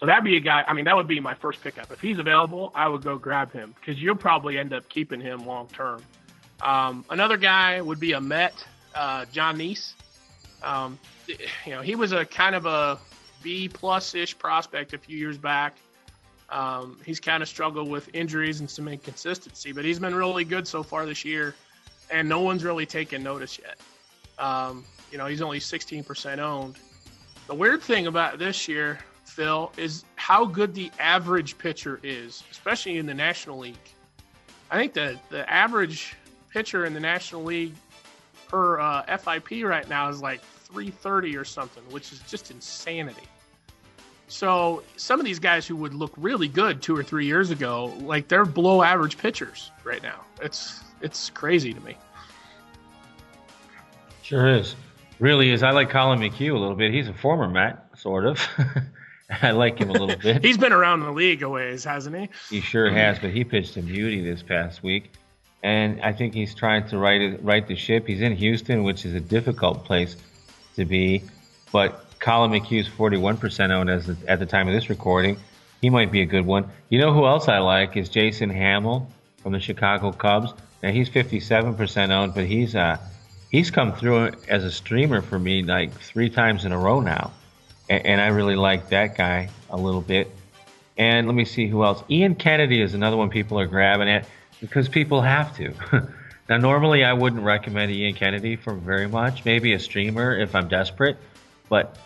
So 0.00 0.06
that'd 0.06 0.24
be 0.24 0.38
a 0.38 0.40
guy. 0.40 0.64
I 0.66 0.72
mean, 0.72 0.86
that 0.86 0.96
would 0.96 1.06
be 1.06 1.20
my 1.20 1.34
first 1.34 1.62
pickup. 1.62 1.92
If 1.92 2.00
he's 2.00 2.18
available, 2.18 2.72
I 2.74 2.88
would 2.88 3.02
go 3.02 3.18
grab 3.18 3.52
him 3.52 3.74
because 3.78 4.00
you'll 4.00 4.16
probably 4.16 4.58
end 4.58 4.72
up 4.72 4.88
keeping 4.88 5.20
him 5.20 5.46
long 5.46 5.68
term. 5.68 6.02
Um, 6.62 7.04
another 7.10 7.36
guy 7.36 7.80
would 7.82 8.00
be 8.00 8.12
a 8.12 8.20
Met, 8.20 8.66
uh, 8.94 9.26
Jon 9.26 9.58
Niese. 9.58 9.92
Um, 10.62 10.98
you 11.26 11.72
know, 11.72 11.80
he 11.80 11.94
was 11.94 12.12
a 12.12 12.24
kind 12.24 12.54
of 12.54 12.66
a 12.66 12.98
B 13.42 13.68
plus 13.68 14.14
ish 14.14 14.38
prospect 14.38 14.92
a 14.92 14.98
few 14.98 15.16
years 15.16 15.38
back. 15.38 15.76
Um, 16.50 16.98
he's 17.06 17.20
kind 17.20 17.42
of 17.42 17.48
struggled 17.48 17.88
with 17.88 18.10
injuries 18.12 18.60
and 18.60 18.68
some 18.68 18.88
inconsistency, 18.88 19.72
but 19.72 19.84
he's 19.84 19.98
been 20.00 20.14
really 20.14 20.44
good 20.44 20.66
so 20.66 20.82
far 20.82 21.06
this 21.06 21.24
year, 21.24 21.54
and 22.10 22.28
no 22.28 22.40
one's 22.40 22.64
really 22.64 22.86
taken 22.86 23.22
notice 23.22 23.58
yet. 23.58 23.78
Um, 24.38 24.84
you 25.12 25.18
know, 25.18 25.26
he's 25.26 25.42
only 25.42 25.60
16% 25.60 26.38
owned. 26.38 26.76
The 27.46 27.54
weird 27.54 27.82
thing 27.82 28.06
about 28.06 28.38
this 28.38 28.66
year, 28.66 28.98
Phil, 29.24 29.72
is 29.76 30.04
how 30.16 30.44
good 30.44 30.74
the 30.74 30.90
average 30.98 31.56
pitcher 31.56 32.00
is, 32.02 32.42
especially 32.50 32.98
in 32.98 33.06
the 33.06 33.14
National 33.14 33.58
League. 33.58 33.76
I 34.70 34.76
think 34.76 34.92
the 34.92 35.18
the 35.30 35.48
average 35.50 36.14
pitcher 36.50 36.84
in 36.84 36.94
the 36.94 37.00
National 37.00 37.42
League 37.42 37.74
per 38.50 38.80
uh, 38.80 39.16
FIP 39.16 39.64
right 39.64 39.88
now 39.88 40.08
is 40.08 40.20
like 40.20 40.42
330 40.42 41.36
or 41.36 41.44
something, 41.44 41.82
which 41.90 42.12
is 42.12 42.18
just 42.20 42.50
insanity. 42.50 43.22
So 44.26 44.82
some 44.96 45.20
of 45.20 45.26
these 45.26 45.38
guys 45.38 45.66
who 45.66 45.76
would 45.76 45.94
look 45.94 46.12
really 46.16 46.48
good 46.48 46.82
two 46.82 46.96
or 46.96 47.02
three 47.02 47.26
years 47.26 47.50
ago, 47.50 47.92
like 48.00 48.28
they're 48.28 48.44
below 48.44 48.82
average 48.82 49.18
pitchers 49.18 49.70
right 49.84 50.02
now. 50.02 50.20
It's 50.42 50.80
it's 51.00 51.30
crazy 51.30 51.72
to 51.72 51.80
me. 51.80 51.96
Sure 54.22 54.48
is. 54.48 54.76
Really 55.18 55.50
is. 55.50 55.62
I 55.62 55.70
like 55.70 55.90
Collin 55.90 56.18
McHugh 56.20 56.54
a 56.54 56.58
little 56.58 56.76
bit. 56.76 56.92
He's 56.92 57.08
a 57.08 57.14
former 57.14 57.48
Met, 57.48 57.84
sort 57.96 58.26
of. 58.26 58.40
I 59.42 59.50
like 59.50 59.78
him 59.78 59.90
a 59.90 59.92
little 59.92 60.16
bit. 60.16 60.44
He's 60.44 60.58
been 60.58 60.72
around 60.72 61.00
the 61.00 61.10
league 61.12 61.42
a 61.42 61.48
ways, 61.48 61.84
hasn't 61.84 62.16
he? 62.16 62.28
He 62.48 62.60
sure 62.60 62.90
has, 62.90 63.18
but 63.18 63.30
he 63.30 63.44
pitched 63.44 63.76
in 63.76 63.86
beauty 63.86 64.24
this 64.24 64.42
past 64.42 64.82
week 64.82 65.12
and 65.62 66.00
I 66.00 66.12
think 66.12 66.34
he's 66.34 66.54
trying 66.54 66.88
to 66.88 66.98
right 66.98 67.42
right 67.42 67.66
the 67.66 67.76
ship. 67.76 68.06
He's 68.06 68.20
in 68.20 68.34
Houston, 68.36 68.84
which 68.84 69.04
is 69.04 69.14
a 69.14 69.20
difficult 69.20 69.84
place 69.84 70.16
to 70.76 70.84
be, 70.84 71.22
but 71.72 72.04
Collin 72.20 72.50
McHugh's 72.50 72.88
41% 72.88 73.70
owned 73.70 73.90
as 73.90 74.06
the, 74.06 74.16
at 74.28 74.38
the 74.38 74.46
time 74.46 74.68
of 74.68 74.74
this 74.74 74.90
recording. 74.90 75.38
He 75.80 75.88
might 75.88 76.12
be 76.12 76.20
a 76.20 76.26
good 76.26 76.44
one. 76.44 76.68
You 76.90 76.98
know 76.98 77.12
who 77.12 77.26
else 77.26 77.48
I 77.48 77.58
like 77.58 77.96
is 77.96 78.08
Jason 78.08 78.50
Hammel 78.50 79.10
from 79.42 79.52
the 79.52 79.60
Chicago 79.60 80.12
Cubs. 80.12 80.52
Now 80.82 80.90
he's 80.90 81.08
57% 81.08 82.10
owned, 82.10 82.34
but 82.34 82.44
he's 82.44 82.74
uh 82.74 82.98
he's 83.50 83.70
come 83.70 83.92
through 83.94 84.32
as 84.48 84.64
a 84.64 84.70
streamer 84.70 85.22
for 85.22 85.38
me 85.38 85.62
like 85.62 85.92
three 85.92 86.30
times 86.30 86.64
in 86.64 86.72
a 86.72 86.78
row 86.78 87.00
now, 87.00 87.32
and 87.88 88.20
I 88.20 88.28
really 88.28 88.56
like 88.56 88.90
that 88.90 89.16
guy 89.16 89.48
a 89.70 89.76
little 89.76 90.00
bit. 90.00 90.30
And 90.96 91.26
let 91.26 91.34
me 91.34 91.46
see 91.46 91.66
who 91.66 91.82
else. 91.82 92.02
Ian 92.10 92.34
Kennedy 92.34 92.82
is 92.82 92.92
another 92.92 93.16
one 93.16 93.30
people 93.30 93.58
are 93.58 93.66
grabbing 93.66 94.08
at 94.08 94.26
because 94.60 94.88
people 94.88 95.22
have 95.22 95.56
to. 95.56 95.74
now, 96.48 96.56
normally 96.58 97.04
I 97.04 97.12
wouldn't 97.12 97.42
recommend 97.42 97.90
Ian 97.90 98.14
Kennedy 98.14 98.56
for 98.56 98.74
very 98.74 99.08
much. 99.08 99.44
Maybe 99.44 99.72
a 99.72 99.78
streamer 99.78 100.38
if 100.38 100.54
I'm 100.54 100.68
desperate, 100.68 101.16
but 101.68 101.96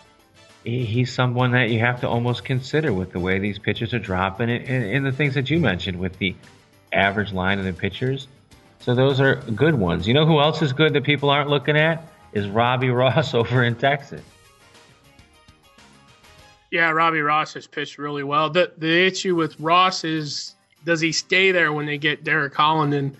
he's 0.63 1.13
someone 1.13 1.51
that 1.51 1.69
you 1.69 1.79
have 1.79 2.01
to 2.01 2.09
almost 2.09 2.43
consider 2.43 2.91
with 2.91 3.11
the 3.11 3.19
way 3.19 3.39
these 3.39 3.59
pitchers 3.59 3.93
are 3.93 3.99
dropping 3.99 4.49
and, 4.49 4.83
and 4.83 5.05
the 5.05 5.11
things 5.11 5.35
that 5.35 5.49
you 5.49 5.59
mentioned 5.59 5.99
with 5.99 6.17
the 6.17 6.35
average 6.91 7.31
line 7.31 7.59
of 7.59 7.65
the 7.65 7.73
pitchers. 7.73 8.27
So 8.79 8.95
those 8.95 9.19
are 9.19 9.35
good 9.35 9.75
ones. 9.75 10.07
You 10.07 10.13
know 10.13 10.25
who 10.25 10.39
else 10.39 10.61
is 10.61 10.73
good 10.73 10.93
that 10.93 11.03
people 11.03 11.29
aren't 11.29 11.49
looking 11.49 11.77
at? 11.77 12.03
Is 12.33 12.47
Robbie 12.47 12.89
Ross 12.91 13.33
over 13.33 13.63
in 13.63 13.75
Texas. 13.75 14.21
Yeah, 16.71 16.89
Robbie 16.89 17.21
Ross 17.21 17.53
has 17.53 17.67
pitched 17.67 17.97
really 17.97 18.23
well. 18.23 18.49
The 18.49 18.73
the 18.77 19.05
issue 19.05 19.35
with 19.35 19.57
Ross 19.59 20.03
is 20.03 20.54
does 20.85 21.01
he 21.01 21.11
stay 21.11 21.51
there 21.51 21.73
when 21.73 21.85
they 21.85 21.97
get 21.97 22.23
Derek 22.23 22.53
Holland 22.53 22.93
and 22.93 23.17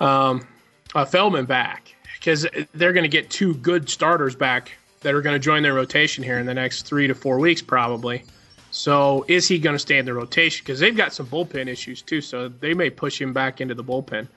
um, 0.00 0.46
uh, 0.94 1.04
Feldman 1.04 1.46
back? 1.46 1.94
Because 2.18 2.46
they're 2.74 2.92
going 2.92 3.04
to 3.04 3.08
get 3.08 3.30
two 3.30 3.54
good 3.54 3.88
starters 3.88 4.34
back 4.34 4.72
that 5.00 5.14
are 5.14 5.22
going 5.22 5.34
to 5.34 5.40
join 5.40 5.62
their 5.62 5.72
rotation 5.72 6.22
here 6.22 6.38
in 6.38 6.44
the 6.44 6.52
next 6.52 6.82
three 6.82 7.06
to 7.06 7.14
four 7.14 7.38
weeks, 7.38 7.62
probably. 7.62 8.24
So 8.70 9.24
is 9.26 9.48
he 9.48 9.58
going 9.58 9.74
to 9.74 9.78
stay 9.78 9.98
in 9.98 10.04
the 10.04 10.12
rotation? 10.14 10.62
Because 10.64 10.78
they've 10.78 10.96
got 10.96 11.12
some 11.12 11.26
bullpen 11.26 11.66
issues 11.66 12.02
too, 12.02 12.20
so 12.20 12.48
they 12.48 12.74
may 12.74 12.90
push 12.90 13.20
him 13.20 13.32
back 13.32 13.60
into 13.60 13.74
the 13.74 13.82
bullpen. 13.82 14.28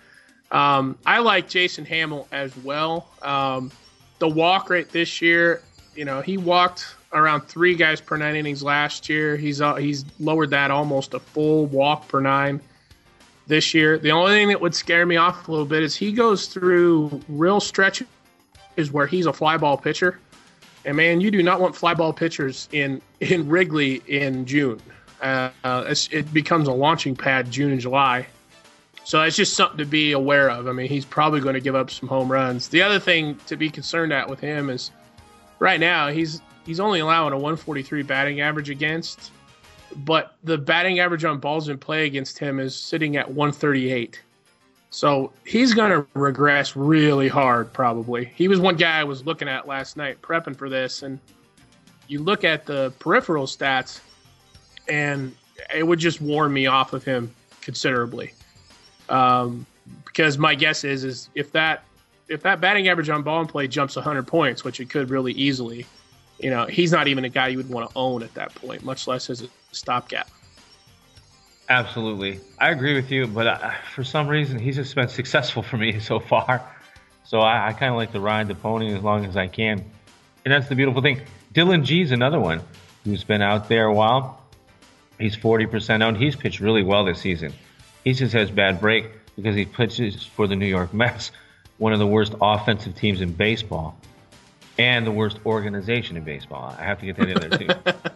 Um, 0.51 0.97
I 1.05 1.19
like 1.19 1.49
Jason 1.49 1.85
Hammel 1.85 2.27
as 2.31 2.55
well. 2.57 3.09
Um, 3.21 3.71
the 4.19 4.29
walk 4.29 4.69
rate 4.69 4.89
this 4.89 5.21
year, 5.21 5.61
you 5.95 6.05
know, 6.05 6.21
he 6.21 6.37
walked 6.37 6.95
around 7.13 7.41
three 7.41 7.75
guys 7.75 8.01
per 8.01 8.17
nine 8.17 8.35
innings 8.35 8.63
last 8.63 9.09
year. 9.09 9.37
He's 9.37 9.61
uh, 9.61 9.75
he's 9.75 10.05
lowered 10.19 10.49
that 10.51 10.71
almost 10.71 11.13
a 11.13 11.19
full 11.19 11.65
walk 11.67 12.07
per 12.07 12.19
nine 12.19 12.61
this 13.47 13.73
year. 13.73 13.97
The 13.97 14.11
only 14.11 14.31
thing 14.33 14.47
that 14.49 14.61
would 14.61 14.75
scare 14.75 15.05
me 15.05 15.17
off 15.17 15.47
a 15.47 15.51
little 15.51 15.65
bit 15.65 15.83
is 15.83 15.95
he 15.95 16.11
goes 16.11 16.47
through 16.47 17.21
real 17.27 17.59
stretches 17.59 18.07
is 18.75 18.91
where 18.91 19.07
he's 19.07 19.25
a 19.25 19.33
fly 19.33 19.57
ball 19.57 19.77
pitcher. 19.77 20.19
And 20.85 20.97
man, 20.97 21.21
you 21.21 21.31
do 21.31 21.43
not 21.43 21.61
want 21.61 21.75
fly 21.75 21.93
ball 21.93 22.13
pitchers 22.13 22.67
in 22.71 23.01
in 23.19 23.47
Wrigley 23.47 24.01
in 24.07 24.45
June. 24.45 24.81
Uh, 25.21 25.49
it 25.63 26.33
becomes 26.33 26.67
a 26.67 26.73
launching 26.73 27.15
pad 27.15 27.49
June 27.49 27.71
and 27.71 27.79
July. 27.79 28.27
So 29.05 29.21
it's 29.21 29.35
just 29.35 29.53
something 29.53 29.77
to 29.77 29.85
be 29.85 30.11
aware 30.13 30.49
of. 30.49 30.67
I 30.67 30.71
mean, 30.71 30.87
he's 30.87 31.05
probably 31.05 31.39
going 31.39 31.55
to 31.55 31.61
give 31.61 31.75
up 31.75 31.91
some 31.91 32.09
home 32.09 32.29
runs. 32.29 32.69
The 32.69 32.81
other 32.81 32.99
thing 32.99 33.37
to 33.47 33.55
be 33.55 33.69
concerned 33.69 34.11
at 34.11 34.29
with 34.29 34.39
him 34.39 34.69
is 34.69 34.91
right 35.59 35.79
now 35.79 36.09
he's 36.09 36.41
he's 36.65 36.79
only 36.79 36.99
allowing 36.99 37.33
a 37.33 37.37
143 37.37 38.03
batting 38.03 38.41
average 38.41 38.69
against, 38.69 39.31
but 39.97 40.35
the 40.43 40.57
batting 40.57 40.99
average 40.99 41.25
on 41.25 41.39
balls 41.39 41.69
in 41.69 41.77
play 41.77 42.05
against 42.05 42.37
him 42.37 42.59
is 42.59 42.75
sitting 42.75 43.17
at 43.17 43.27
138. 43.27 44.21
So 44.89 45.31
he's 45.45 45.73
going 45.73 45.89
to 45.91 46.05
regress 46.13 46.75
really 46.75 47.27
hard, 47.27 47.73
probably. 47.73 48.25
He 48.25 48.47
was 48.47 48.59
one 48.59 48.75
guy 48.75 48.99
I 48.99 49.03
was 49.03 49.25
looking 49.25 49.47
at 49.47 49.67
last 49.67 49.97
night, 49.97 50.21
prepping 50.21 50.55
for 50.55 50.69
this, 50.69 51.01
and 51.01 51.19
you 52.07 52.19
look 52.19 52.43
at 52.43 52.65
the 52.65 52.93
peripheral 52.99 53.47
stats, 53.47 54.01
and 54.87 55.35
it 55.73 55.83
would 55.83 55.97
just 55.97 56.21
warn 56.21 56.53
me 56.53 56.67
off 56.67 56.93
of 56.93 57.03
him 57.03 57.33
considerably. 57.61 58.33
Um, 59.09 59.65
because 60.05 60.37
my 60.37 60.55
guess 60.55 60.83
is 60.83 61.03
is 61.03 61.29
if 61.35 61.51
that 61.51 61.83
if 62.29 62.41
that 62.43 62.61
batting 62.61 62.87
average 62.87 63.09
on 63.09 63.23
ball 63.23 63.41
and 63.41 63.49
play 63.49 63.67
jumps 63.67 63.95
100 63.95 64.25
points, 64.25 64.63
which 64.63 64.79
it 64.79 64.89
could 64.89 65.09
really 65.09 65.33
easily, 65.33 65.85
you 66.43 66.49
know, 66.49 66.65
he's 66.65 66.91
not 66.91 67.07
even 67.07 67.23
a 67.23 67.29
guy 67.29 67.47
you 67.47 67.57
would 67.57 67.69
want 67.69 67.89
to 67.89 67.95
own 67.95 68.21
at 68.21 68.33
that 68.33 68.53
point, 68.53 68.83
much 68.83 69.07
less 69.07 69.29
as 69.29 69.41
a 69.41 69.47
stopgap. 69.71 70.29
Absolutely, 71.69 72.41
I 72.59 72.71
agree 72.71 72.93
with 72.95 73.09
you, 73.09 73.25
but 73.27 73.47
uh, 73.47 73.71
for 73.95 74.03
some 74.03 74.27
reason 74.27 74.59
he's 74.59 74.75
just 74.75 74.93
been 74.93 75.07
successful 75.07 75.63
for 75.63 75.77
me 75.77 75.99
so 76.01 76.19
far. 76.19 76.69
So 77.23 77.39
I, 77.39 77.69
I 77.69 77.73
kind 77.73 77.89
of 77.89 77.95
like 77.95 78.11
to 78.11 78.19
ride 78.19 78.49
the 78.49 78.55
pony 78.55 78.93
as 78.93 79.01
long 79.01 79.25
as 79.25 79.37
I 79.37 79.47
can, 79.47 79.83
and 80.43 80.53
that's 80.53 80.67
the 80.67 80.75
beautiful 80.75 81.01
thing. 81.01 81.21
Dillon 81.53 81.85
Gee 81.85 82.01
is 82.01 82.11
another 82.11 82.39
one 82.39 82.61
who's 83.05 83.23
been 83.23 83.41
out 83.41 83.69
there 83.69 83.85
a 83.85 83.93
while. 83.93 84.41
He's 85.19 85.37
40% 85.37 86.01
owned. 86.01 86.17
He's 86.17 86.35
pitched 86.35 86.59
really 86.59 86.83
well 86.83 87.05
this 87.05 87.21
season. 87.21 87.53
He 88.03 88.13
just 88.13 88.33
has 88.33 88.51
bad 88.51 88.81
break 88.81 89.05
because 89.37 89.55
he 89.55 89.63
pitches 89.63 90.23
for 90.23 90.47
the 90.47 90.55
New 90.55 90.65
York 90.65 90.93
Mets, 90.93 91.31
one 91.77 91.93
of 91.93 91.99
the 91.99 92.07
worst 92.07 92.33
offensive 92.41 92.95
teams 92.95 93.21
in 93.21 93.31
baseball, 93.31 93.97
and 94.77 95.05
the 95.05 95.11
worst 95.11 95.39
organization 95.45 96.17
in 96.17 96.23
baseball. 96.23 96.75
I 96.77 96.83
have 96.83 96.99
to 96.99 97.05
get 97.05 97.17
that 97.17 97.29
in 97.29 97.39
there 97.39 97.59
too. 97.59 97.67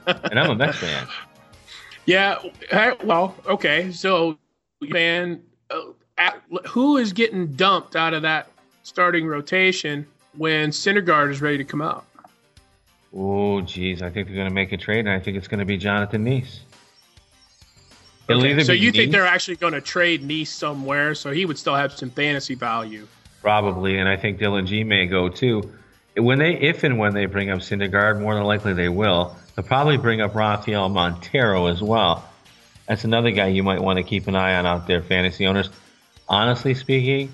and 0.31 0.39
I'm 0.39 0.49
a 0.49 0.55
Mets 0.55 0.77
fan. 0.77 1.07
Yeah. 2.05 2.39
Well, 3.03 3.35
okay. 3.45 3.91
So, 3.91 4.37
man, 4.81 5.43
uh, 5.69 6.31
who 6.67 6.97
is 6.97 7.13
getting 7.13 7.47
dumped 7.53 7.95
out 7.95 8.13
of 8.13 8.21
that 8.23 8.49
starting 8.83 9.27
rotation 9.27 10.05
when 10.35 10.69
Syndergaard 10.69 11.31
is 11.31 11.41
ready 11.41 11.57
to 11.57 11.63
come 11.63 11.81
out? 11.81 12.05
Oh, 13.15 13.61
geez. 13.61 14.01
I 14.01 14.09
think 14.09 14.27
they're 14.27 14.35
going 14.35 14.47
to 14.47 14.53
make 14.53 14.71
a 14.71 14.77
trade, 14.77 14.99
and 14.99 15.09
I 15.09 15.19
think 15.19 15.37
it's 15.37 15.47
going 15.47 15.59
to 15.59 15.65
be 15.65 15.77
Jonathan 15.77 16.25
Niese. 16.25 16.59
Okay. 18.29 18.63
So 18.63 18.73
you 18.73 18.91
think 18.91 19.11
they're 19.11 19.25
actually 19.25 19.55
going 19.55 19.73
to 19.73 19.81
trade 19.81 20.27
Niese 20.27 20.47
somewhere, 20.47 21.15
so 21.15 21.31
he 21.31 21.45
would 21.45 21.57
still 21.57 21.75
have 21.75 21.93
some 21.93 22.09
fantasy 22.09 22.55
value? 22.55 23.07
Probably, 23.41 23.99
and 23.99 24.09
I 24.09 24.17
think 24.17 24.39
Dillon 24.39 24.65
Gee 24.65 24.83
may 24.83 25.05
go 25.05 25.29
too. 25.29 25.71
When 26.17 26.39
they, 26.39 26.53
if 26.55 26.83
and 26.83 26.97
when 26.97 27.13
they 27.13 27.25
bring 27.25 27.49
up 27.49 27.59
Syndergaard, 27.59 28.19
more 28.19 28.33
than 28.33 28.43
likely 28.43 28.73
they 28.73 28.89
will. 28.89 29.35
They'll 29.55 29.65
probably 29.65 29.97
bring 29.97 30.21
up 30.21 30.35
Rafael 30.35 30.89
Montero 30.89 31.67
as 31.67 31.81
well. 31.81 32.27
That's 32.87 33.03
another 33.03 33.31
guy 33.31 33.47
you 33.47 33.63
might 33.63 33.81
want 33.81 33.97
to 33.97 34.03
keep 34.03 34.27
an 34.27 34.35
eye 34.35 34.55
on 34.55 34.65
out 34.65 34.87
there, 34.87 35.01
fantasy 35.01 35.45
owners. 35.45 35.69
Honestly 36.29 36.73
speaking, 36.73 37.31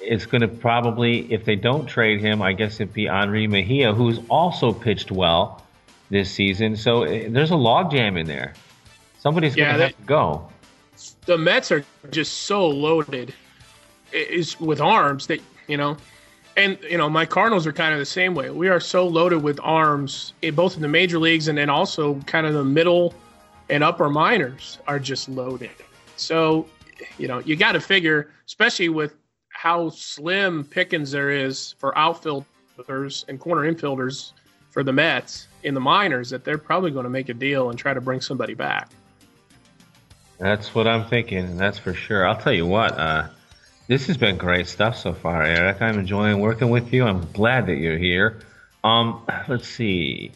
it's 0.00 0.26
going 0.26 0.40
to 0.40 0.48
probably, 0.48 1.32
if 1.32 1.44
they 1.44 1.56
don't 1.56 1.86
trade 1.86 2.20
him, 2.20 2.42
I 2.42 2.52
guess 2.52 2.76
it'd 2.76 2.92
be 2.92 3.04
Jenrry 3.04 3.48
Mejia, 3.48 3.92
who's 3.92 4.18
also 4.28 4.72
pitched 4.72 5.10
well 5.10 5.62
this 6.10 6.30
season. 6.30 6.76
So 6.76 7.04
eh, 7.04 7.28
there's 7.28 7.50
a 7.50 7.54
logjam 7.54 8.18
in 8.18 8.26
there. 8.26 8.54
Somebody's 9.18 9.56
yeah, 9.56 9.66
going 9.66 9.76
to 9.76 9.82
have 9.86 9.96
to 9.96 10.02
go. 10.02 10.48
The 11.26 11.38
Mets 11.38 11.70
are 11.70 11.84
just 12.10 12.44
so 12.44 12.68
loaded 12.68 13.34
is 14.12 14.58
with 14.60 14.80
arms 14.80 15.26
that 15.28 15.40
you 15.68 15.76
know 15.76 15.96
and 16.56 16.78
you 16.88 16.98
know 16.98 17.08
my 17.08 17.24
Cardinals 17.26 17.66
are 17.66 17.72
kind 17.72 17.92
of 17.92 17.98
the 17.98 18.06
same 18.06 18.34
way. 18.34 18.50
We 18.50 18.68
are 18.68 18.80
so 18.80 19.06
loaded 19.06 19.42
with 19.42 19.58
arms, 19.62 20.34
in 20.42 20.54
both 20.54 20.76
in 20.76 20.82
the 20.82 20.88
major 20.88 21.18
leagues 21.18 21.48
and 21.48 21.56
then 21.56 21.70
also 21.70 22.20
kind 22.20 22.46
of 22.46 22.54
the 22.54 22.64
middle 22.64 23.14
and 23.68 23.82
upper 23.82 24.08
minors 24.08 24.78
are 24.86 24.98
just 24.98 25.28
loaded. 25.28 25.70
So, 26.16 26.66
you 27.18 27.26
know, 27.26 27.38
you 27.40 27.56
got 27.56 27.72
to 27.72 27.80
figure, 27.80 28.30
especially 28.46 28.90
with 28.90 29.14
how 29.48 29.90
slim 29.90 30.64
pickings 30.64 31.10
there 31.10 31.30
is 31.30 31.74
for 31.78 31.96
outfielders 31.96 33.24
and 33.28 33.40
corner 33.40 33.72
infielders 33.72 34.32
for 34.70 34.82
the 34.82 34.92
Mets 34.92 35.48
in 35.62 35.74
the 35.74 35.80
minors, 35.80 36.30
that 36.30 36.44
they're 36.44 36.58
probably 36.58 36.90
going 36.90 37.04
to 37.04 37.10
make 37.10 37.28
a 37.28 37.34
deal 37.34 37.70
and 37.70 37.78
try 37.78 37.94
to 37.94 38.00
bring 38.00 38.20
somebody 38.20 38.54
back. 38.54 38.90
That's 40.38 40.74
what 40.74 40.86
I'm 40.86 41.06
thinking, 41.06 41.56
that's 41.56 41.78
for 41.78 41.94
sure. 41.94 42.26
I'll 42.26 42.36
tell 42.36 42.52
you 42.52 42.66
what. 42.66 42.98
Uh, 42.98 43.28
this 43.92 44.06
has 44.06 44.16
been 44.16 44.38
great 44.38 44.66
stuff 44.68 44.96
so 44.96 45.12
far, 45.12 45.42
Eric. 45.42 45.82
I'm 45.82 45.98
enjoying 45.98 46.40
working 46.40 46.70
with 46.70 46.94
you. 46.94 47.04
I'm 47.04 47.30
glad 47.32 47.66
that 47.66 47.74
you're 47.74 47.98
here. 47.98 48.40
Um, 48.82 49.22
let's 49.48 49.68
see. 49.68 50.32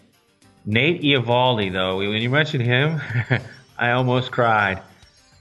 Nate 0.67 1.01
Eovaldi, 1.01 1.73
though, 1.73 1.97
when 1.97 2.21
you 2.21 2.29
mentioned 2.29 2.65
him, 2.65 3.01
I 3.79 3.93
almost 3.93 4.31
cried. 4.31 4.83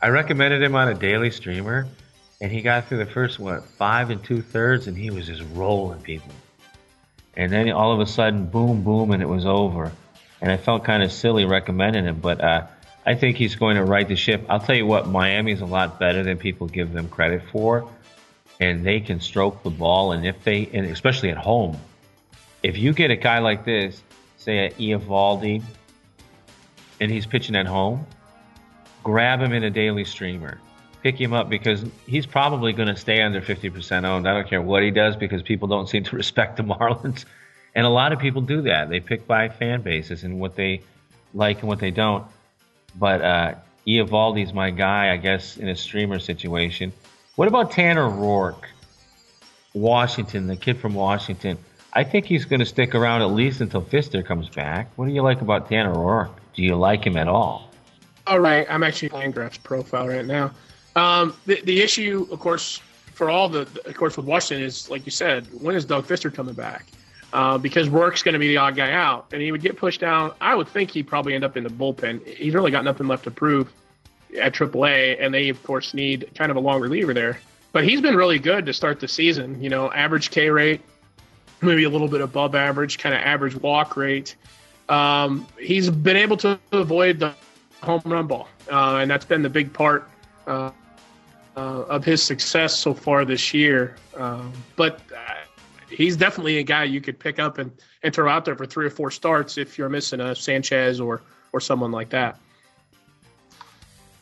I 0.01 0.10
recommended 0.10 0.63
him 0.63 0.75
on 0.75 0.88
a 0.88 0.93
daily 0.93 1.30
streamer, 1.30 1.88
and 2.39 2.49
he 2.49 2.62
got 2.62 2.88
through 2.88 2.99
the 2.99 3.06
first 3.06 3.38
what 3.38 3.65
five 3.65 4.10
and 4.10 4.23
two 4.23 4.41
thirds, 4.41 4.88
and 4.88 4.97
he 4.97 5.12
was 5.12 5.25
just 5.25 5.43
rolling 5.51 5.99
people. 5.99 6.32
And 7.36 7.51
then 7.51 7.69
all 7.71 7.91
of 7.91 7.99
a 7.99 8.06
sudden, 8.06 8.45
boom, 8.45 8.82
boom, 8.82 9.12
and 9.12 9.21
it 9.21 9.28
was 9.28 9.45
over. 9.45 9.91
And 10.39 10.49
I 10.49 10.56
felt 10.56 10.86
kind 10.86 11.04
of 11.04 11.12
silly 11.12 11.43
recommending 11.43 12.06
him, 12.06 12.21
but 12.21 12.39
uh, 12.39 12.67
I 13.06 13.15
think 13.15 13.36
he's 13.36 13.56
going 13.56 13.75
to 13.75 13.84
right 13.84 14.08
the 14.08 14.15
ship. 14.15 14.45
I'll 14.47 14.62
tell 14.62 14.75
you 14.75 14.86
what, 14.86 15.06
Miami's 15.06 15.60
a 15.60 15.65
lot 15.65 15.99
better 15.99 16.23
than 16.23 16.38
people 16.38 16.67
give 16.67 16.93
them 16.93 17.10
credit 17.10 17.41
for 17.51 17.89
and 18.59 18.85
they 18.85 18.99
can 18.99 19.19
stroke 19.19 19.63
the 19.63 19.69
ball. 19.69 20.11
And 20.11 20.25
if 20.25 20.43
they, 20.43 20.69
and 20.73 20.85
especially 20.85 21.29
at 21.29 21.37
home, 21.37 21.77
if 22.63 22.77
you 22.77 22.93
get 22.93 23.11
a 23.11 23.15
guy 23.15 23.39
like 23.39 23.65
this, 23.65 24.01
say 24.37 24.65
at 24.65 24.77
Eovaldi, 24.77 25.61
and 26.99 27.11
he's 27.11 27.25
pitching 27.25 27.55
at 27.55 27.65
home, 27.65 28.05
grab 29.03 29.41
him 29.41 29.53
in 29.53 29.63
a 29.63 29.69
daily 29.69 30.05
streamer. 30.05 30.59
Pick 31.03 31.19
him 31.19 31.33
up 31.33 31.49
because 31.49 31.85
he's 32.07 32.25
probably 32.25 32.73
going 32.73 32.87
to 32.87 32.95
stay 32.95 33.21
under 33.21 33.41
50% 33.41 34.05
owned. 34.05 34.27
I 34.27 34.33
don't 34.33 34.47
care 34.47 34.61
what 34.61 34.81
he 34.81 34.91
does 34.91 35.15
because 35.15 35.43
people 35.43 35.67
don't 35.67 35.87
seem 35.87 36.03
to 36.05 36.15
respect 36.15 36.57
the 36.57 36.63
Marlins. 36.63 37.25
And 37.75 37.85
a 37.85 37.89
lot 37.89 38.13
of 38.13 38.19
people 38.19 38.41
do 38.41 38.61
that. 38.63 38.89
They 38.89 39.01
pick 39.01 39.27
by 39.27 39.49
fan 39.49 39.81
bases 39.81 40.23
and 40.23 40.39
what 40.39 40.55
they 40.55 40.81
like 41.33 41.59
and 41.59 41.67
what 41.67 41.79
they 41.79 41.91
don't. 41.91 42.25
But 42.97 43.21
uh, 43.21 43.55
Eovaldi's 43.85 44.53
my 44.53 44.71
guy, 44.71 45.11
I 45.11 45.17
guess, 45.17 45.57
in 45.57 45.67
a 45.67 45.75
streamer 45.75 46.19
situation. 46.19 46.93
What 47.35 47.49
about 47.49 47.71
Tanner 47.71 48.07
Roark? 48.07 48.63
Washington, 49.73 50.47
the 50.47 50.55
kid 50.55 50.77
from 50.79 50.93
Washington. 50.93 51.57
I 51.91 52.05
think 52.05 52.25
he's 52.25 52.45
going 52.45 52.61
to 52.61 52.65
stick 52.65 52.95
around 52.95 53.23
at 53.23 53.31
least 53.31 53.59
until 53.59 53.81
Fister 53.81 54.25
comes 54.25 54.47
back. 54.47 54.89
What 54.95 55.07
do 55.07 55.13
you 55.13 55.21
like 55.21 55.41
about 55.41 55.67
Tanner 55.67 55.93
Roark? 55.93 56.31
Do 56.53 56.63
you 56.63 56.77
like 56.77 57.05
him 57.05 57.17
at 57.17 57.27
all? 57.27 57.69
All 58.25 58.39
right, 58.39 58.65
I'm 58.69 58.83
actually 58.83 59.09
playing 59.09 59.31
Graph's 59.31 59.57
profile 59.57 60.07
right 60.07 60.25
now. 60.25 60.51
Um, 60.95 61.35
the, 61.45 61.59
the 61.61 61.81
issue, 61.81 62.25
of 62.31 62.39
course, 62.39 62.79
for 63.13 63.29
all 63.29 63.49
the, 63.49 63.67
of 63.85 63.95
course, 63.95 64.15
with 64.15 64.25
Washington 64.25 64.65
is, 64.65 64.89
like 64.89 65.05
you 65.05 65.11
said, 65.11 65.45
when 65.61 65.75
is 65.75 65.83
Doug 65.83 66.07
Fister 66.07 66.33
coming 66.33 66.53
back? 66.53 66.85
Uh, 67.33 67.57
because 67.57 67.89
Roark's 67.89 68.23
going 68.23 68.33
to 68.33 68.39
be 68.39 68.47
the 68.47 68.57
odd 68.57 68.77
guy 68.77 68.91
out, 68.91 69.27
and 69.33 69.41
he 69.41 69.51
would 69.51 69.61
get 69.61 69.75
pushed 69.75 69.99
down. 69.99 70.33
I 70.39 70.55
would 70.55 70.69
think 70.69 70.91
he'd 70.91 71.07
probably 71.07 71.33
end 71.33 71.43
up 71.43 71.57
in 71.57 71.65
the 71.65 71.69
bullpen. 71.69 72.25
He's 72.25 72.53
really 72.53 72.71
got 72.71 72.85
nothing 72.85 73.07
left 73.07 73.25
to 73.25 73.31
prove 73.31 73.73
at 74.39 74.53
AAA, 74.53 75.17
and 75.19 75.33
they 75.33 75.49
of 75.49 75.61
course 75.63 75.93
need 75.93 76.29
kind 76.35 76.51
of 76.51 76.57
a 76.57 76.59
long 76.59 76.81
reliever 76.81 77.13
there. 77.13 77.39
But 77.71 77.83
he's 77.83 78.01
been 78.01 78.15
really 78.15 78.39
good 78.39 78.65
to 78.67 78.73
start 78.73 78.99
the 78.99 79.07
season. 79.07 79.61
You 79.61 79.69
know, 79.69 79.91
average 79.91 80.31
K 80.31 80.49
rate, 80.49 80.81
maybe 81.61 81.83
a 81.83 81.89
little 81.89 82.07
bit 82.07 82.21
above 82.21 82.55
average, 82.55 82.97
kind 82.97 83.13
of 83.13 83.21
average 83.21 83.55
walk 83.55 83.97
rate. 83.97 84.35
Um, 84.87 85.47
he's 85.59 85.89
been 85.89 86.17
able 86.17 86.37
to 86.37 86.59
avoid 86.71 87.19
the 87.19 87.33
home 87.81 88.01
run 88.05 88.27
ball, 88.27 88.47
uh, 88.71 88.97
and 88.97 89.09
that's 89.09 89.25
been 89.25 89.41
the 89.41 89.49
big 89.49 89.73
part 89.73 90.07
uh, 90.47 90.71
uh, 91.57 91.59
of 91.59 92.05
his 92.05 92.21
success 92.21 92.77
so 92.77 92.93
far 92.93 93.25
this 93.25 93.53
year. 93.53 93.95
Um, 94.15 94.53
but 94.75 95.01
uh, 95.15 95.33
he's 95.89 96.15
definitely 96.15 96.57
a 96.57 96.63
guy 96.63 96.83
you 96.83 97.01
could 97.01 97.19
pick 97.19 97.39
up 97.39 97.57
and, 97.57 97.71
and 98.03 98.13
throw 98.13 98.29
out 98.29 98.45
there 98.45 98.55
for 98.55 98.65
three 98.65 98.85
or 98.85 98.89
four 98.89 99.11
starts 99.11 99.57
if 99.57 99.77
you're 99.77 99.89
missing 99.89 100.21
a 100.21 100.35
Sanchez 100.35 100.99
or 100.99 101.21
or 101.51 101.59
someone 101.59 101.91
like 101.91 102.09
that. 102.09 102.37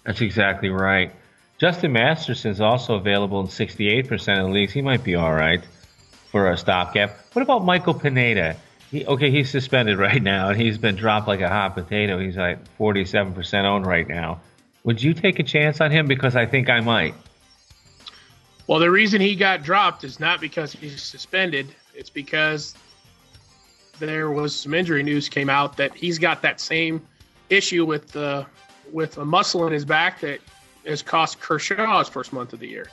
That's 0.04 0.22
exactly 0.22 0.70
right. 0.70 1.12
Justin 1.58 1.94
Masterson 1.94 2.52
is 2.52 2.62
also 2.62 2.96
available 2.96 3.40
in 3.40 3.48
68% 3.48 4.12
of 4.40 4.48
the 4.48 4.52
leagues. 4.52 4.74
He 4.74 4.82
might 4.82 5.04
be 5.04 5.16
all 5.16 5.34
right 5.34 5.64
for 6.32 6.50
a 6.50 6.58
stopgap. 6.58 7.18
What 7.34 7.42
about 7.42 7.64
Michael 7.64 7.94
Pineda? 7.94 8.58
He, 8.92 9.06
okay, 9.06 9.32
he's 9.32 9.50
suspended 9.50 9.98
right 10.00 10.22
now, 10.22 10.50
and 10.50 10.60
he's 10.60 10.78
been 10.78 10.96
dropped 10.96 11.28
like 11.28 11.42
a 11.42 11.50
hot 11.50 11.76
potato. 11.76 12.20
He's 12.20 12.38
like 12.38 12.60
47% 12.78 13.66
owned 13.66 13.86
right 13.86 14.08
now. 14.08 14.42
Would 14.84 15.02
you 15.02 15.14
take 15.14 15.40
a 15.40 15.44
chance 15.44 15.80
on 15.80 15.92
him? 15.92 16.08
Because 16.08 16.36
I 16.36 16.46
think 16.46 16.70
I 16.70 16.82
might. 16.82 17.16
Well, 18.68 18.80
the 18.80 18.92
reason 18.92 19.22
he 19.22 19.36
got 19.36 19.64
dropped 19.64 20.04
is 20.04 20.20
not 20.20 20.42
because 20.42 20.74
he's 20.74 21.02
suspended. 21.02 21.68
It's 21.94 22.10
because 22.10 22.76
there 24.00 24.32
was 24.32 24.56
some 24.56 24.74
injury 24.74 25.04
news 25.04 25.30
came 25.30 25.50
out 25.50 25.78
that 25.78 25.96
he's 25.96 26.20
got 26.20 26.42
that 26.42 26.60
same 26.60 27.06
issue 27.50 27.86
with 27.86 28.12
the 28.12 28.46
with 28.92 29.18
a 29.18 29.26
muscle 29.26 29.66
in 29.68 29.74
his 29.74 29.86
back 29.86 30.20
that 30.22 30.40
has 30.86 31.02
cost 31.02 31.40
Kershaw 31.40 32.00
his 32.00 32.10
first 32.10 32.34
month 32.34 32.54
of 32.54 32.60
the 32.60 32.68
year. 32.68 32.88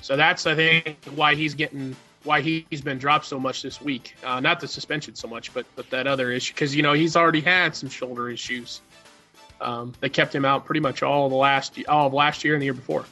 So 0.00 0.16
that's 0.16 0.46
I 0.46 0.54
think 0.54 0.98
why 1.14 1.34
he's 1.34 1.54
getting 1.54 1.96
why 2.24 2.40
he's 2.40 2.80
been 2.80 2.98
dropped 2.98 3.26
so 3.26 3.38
much 3.38 3.62
this 3.62 3.80
week. 3.80 4.16
Uh, 4.24 4.40
not 4.40 4.60
the 4.60 4.68
suspension 4.68 5.14
so 5.14 5.28
much, 5.28 5.52
but 5.54 5.66
but 5.76 5.88
that 5.90 6.06
other 6.06 6.30
issue 6.30 6.52
because 6.54 6.74
you 6.74 6.82
know 6.82 6.92
he's 6.92 7.16
already 7.16 7.40
had 7.40 7.74
some 7.74 7.88
shoulder 7.88 8.28
issues. 8.30 8.80
Um, 9.60 9.92
they 10.00 10.08
kept 10.08 10.34
him 10.34 10.44
out 10.44 10.66
pretty 10.66 10.80
much 10.80 11.02
all 11.02 11.28
the 11.28 11.36
last 11.36 11.78
all 11.88 12.08
of 12.08 12.12
last 12.12 12.44
year 12.44 12.54
and 12.54 12.60
the 12.60 12.66
year 12.66 12.74
before. 12.74 13.04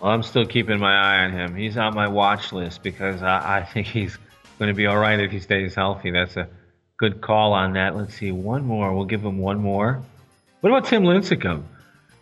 Well, 0.00 0.10
I'm 0.10 0.22
still 0.22 0.46
keeping 0.46 0.78
my 0.78 0.94
eye 0.94 1.24
on 1.24 1.32
him. 1.32 1.54
He's 1.54 1.76
on 1.76 1.94
my 1.94 2.08
watch 2.08 2.52
list 2.52 2.82
because 2.82 3.22
I, 3.22 3.58
I 3.58 3.64
think 3.64 3.86
he's 3.86 4.16
going 4.58 4.70
to 4.70 4.74
be 4.74 4.86
all 4.86 4.96
right 4.96 5.20
if 5.20 5.30
he 5.30 5.40
stays 5.40 5.74
healthy. 5.74 6.10
That's 6.10 6.36
a 6.36 6.48
good 7.00 7.22
call 7.22 7.54
on 7.54 7.72
that. 7.72 7.96
Let's 7.96 8.14
see, 8.14 8.30
one 8.30 8.66
more. 8.66 8.94
We'll 8.94 9.06
give 9.06 9.24
him 9.24 9.38
one 9.38 9.58
more. 9.58 10.02
What 10.60 10.70
about 10.70 10.84
Tim 10.84 11.02
Lincecum? 11.04 11.62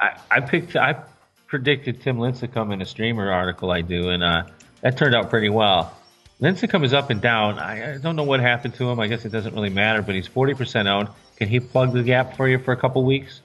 I, 0.01 0.17
I 0.31 0.41
picked. 0.41 0.77
I 0.77 1.03
predicted 1.49 2.01
Tim 2.01 2.19
Lincecum 2.19 2.73
in 2.73 2.81
a 2.81 2.87
streamer 2.87 3.33
article 3.33 3.73
I 3.73 3.81
do, 3.81 4.11
and 4.11 4.23
uh, 4.23 4.45
that 4.83 4.97
turned 4.97 5.17
out 5.17 5.31
pretty 5.31 5.49
well. 5.49 5.93
Lincecum 6.41 6.85
is 6.85 6.95
up 6.95 7.11
and 7.11 7.21
down. 7.21 7.59
I, 7.59 7.95
I, 7.95 7.99
don't 7.99 8.15
know 8.15 8.23
what 8.23 8.39
happened 8.39 8.75
to 8.75 8.89
him. 8.89 9.01
I 9.01 9.09
guess 9.09 9.25
it 9.25 9.31
doesn't 9.31 9.53
really 9.53 9.71
matter, 9.71 10.01
but 10.03 10.15
he's 10.15 10.29
40% 10.29 10.87
owned. 10.87 11.09
Can 11.35 11.49
he 11.49 11.59
plug 11.59 11.93
the 11.93 12.05
gap 12.05 12.37
for 12.37 12.49
you 12.49 12.61
for 12.61 12.71
a 12.71 12.77
couple 12.77 13.03
weeks? 13.05 13.41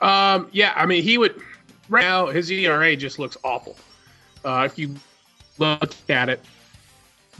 Um, 0.00 0.48
yeah, 0.52 0.72
I 0.74 0.86
mean, 0.86 1.02
he 1.02 1.18
would. 1.18 1.38
Right 1.90 2.04
now, 2.04 2.28
his 2.28 2.50
ERA 2.50 2.96
just 2.96 3.18
looks 3.18 3.36
awful. 3.44 3.76
Uh, 4.42 4.62
if 4.64 4.78
you 4.78 4.94
look 5.58 5.94
at 6.08 6.30
it, 6.30 6.42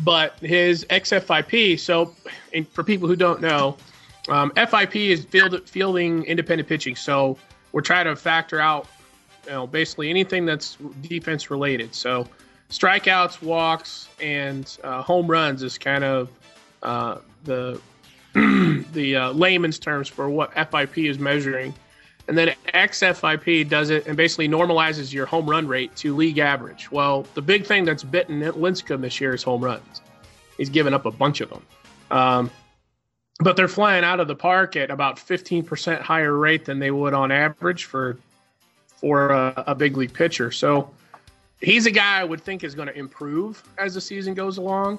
but 0.01 0.39
his 0.41 0.85
xFIP. 0.91 1.79
So, 1.79 2.15
for 2.73 2.85
people 2.85 3.09
who 3.09 3.17
don't 3.17 3.41
know, 3.41 3.77
um, 4.29 4.53
FIP 4.55 4.97
is 4.97 5.25
field, 5.25 5.69
fielding 5.69 6.25
independent 6.25 6.69
pitching. 6.69 6.97
So 6.97 7.39
we're 7.73 7.81
trying 7.81 8.07
to 8.07 8.17
factor 8.17 8.61
out, 8.61 8.87
you 9.47 9.53
know, 9.53 9.67
basically 9.67 10.11
anything 10.11 10.45
that's 10.45 10.77
defense 11.03 11.51
related. 11.51 11.95
So 11.95 12.29
strikeouts, 12.71 13.43
walks, 13.43 14.09
and 14.21 14.77
uh, 14.85 15.03
home 15.03 15.27
runs 15.27 15.63
is 15.63 15.79
kind 15.79 16.05
of 16.05 16.29
uh, 16.83 17.19
the 17.45 17.81
the 18.35 19.17
uh, 19.17 19.33
layman's 19.33 19.79
terms 19.79 20.09
for 20.09 20.29
what 20.29 20.53
FIP 20.53 20.99
is 20.99 21.19
measuring. 21.19 21.75
And 22.29 22.37
then 22.37 22.55
XFIP 22.75 23.69
does 23.71 23.89
it 23.89 24.07
and 24.07 24.17
basically 24.17 24.49
normalizes 24.49 25.13
your 25.13 25.25
home 25.25 25.49
run 25.49 25.67
rate 25.67 25.97
to 25.97 26.15
league 26.15 26.39
average. 26.39 26.93
Well, 26.93 27.27
the 27.35 27.41
big 27.41 27.65
thing 27.65 27.87
that's 27.87 28.05
bitten 28.05 28.41
Lincecum 28.41 29.01
this 29.01 29.19
year 29.19 29.35
is 29.35 29.43
home 29.43 29.65
runs. 29.65 30.03
He's 30.59 30.69
given 30.69 30.93
up 30.93 31.07
a 31.07 31.11
bunch 31.11 31.41
of 31.41 31.49
them. 31.49 31.63
Um, 32.11 32.51
but 33.41 33.57
they're 33.57 33.69
flying 33.69 34.05
out 34.05 34.21
of 34.21 34.29
the 34.29 34.35
park 34.35 34.77
at 34.77 34.91
about 34.91 35.17
15% 35.17 36.01
higher 36.01 36.37
rate 36.37 36.67
than 36.67 36.79
they 36.79 36.91
would 36.91 37.15
on 37.15 37.33
average 37.33 37.85
for 37.85 38.19
for 38.99 39.31
a, 39.31 39.65
a 39.69 39.75
big 39.77 39.97
league 39.97 40.13
pitcher. 40.13 40.51
So 40.51 40.91
he's 41.61 41.87
a 41.87 41.91
guy 41.91 42.21
I 42.21 42.25
would 42.25 42.43
think 42.43 42.65
is 42.65 42.75
going 42.75 42.89
to 42.89 42.99
improve 42.99 43.63
as 43.79 43.95
the 43.95 44.01
season 44.01 44.35
goes 44.35 44.59
along. 44.59 44.99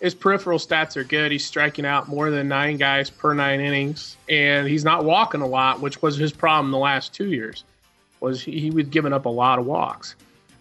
His 0.00 0.14
peripheral 0.14 0.58
stats 0.58 0.96
are 0.96 1.04
good. 1.04 1.32
He's 1.32 1.44
striking 1.44 1.86
out 1.86 2.08
more 2.08 2.30
than 2.30 2.48
nine 2.48 2.76
guys 2.76 3.08
per 3.08 3.32
nine 3.32 3.60
innings, 3.60 4.16
and 4.28 4.68
he's 4.68 4.84
not 4.84 5.04
walking 5.04 5.40
a 5.40 5.46
lot, 5.46 5.80
which 5.80 6.02
was 6.02 6.16
his 6.16 6.32
problem 6.32 6.70
the 6.70 6.78
last 6.78 7.14
two 7.14 7.26
years. 7.26 7.64
Was 8.20 8.42
he, 8.42 8.60
he 8.60 8.70
was 8.70 8.86
giving 8.88 9.12
up 9.12 9.24
a 9.24 9.30
lot 9.30 9.58
of 9.58 9.66
walks? 9.66 10.14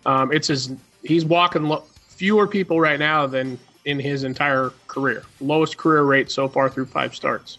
Um, 0.06 0.32
it's 0.32 0.48
his 0.48 0.72
he's 1.04 1.26
walking 1.26 1.64
lo- 1.64 1.84
fewer 2.08 2.48
people 2.48 2.80
right 2.80 3.00
now 3.00 3.28
than 3.28 3.60
in 3.84 4.00
his 4.00 4.24
entire 4.24 4.72
career. 4.88 5.24
Lowest 5.42 5.78
career 5.78 6.04
rate 6.04 6.32
so 6.32 6.48
far 6.48 6.70
through 6.70 6.86
five 6.86 7.16
starts. 7.16 7.58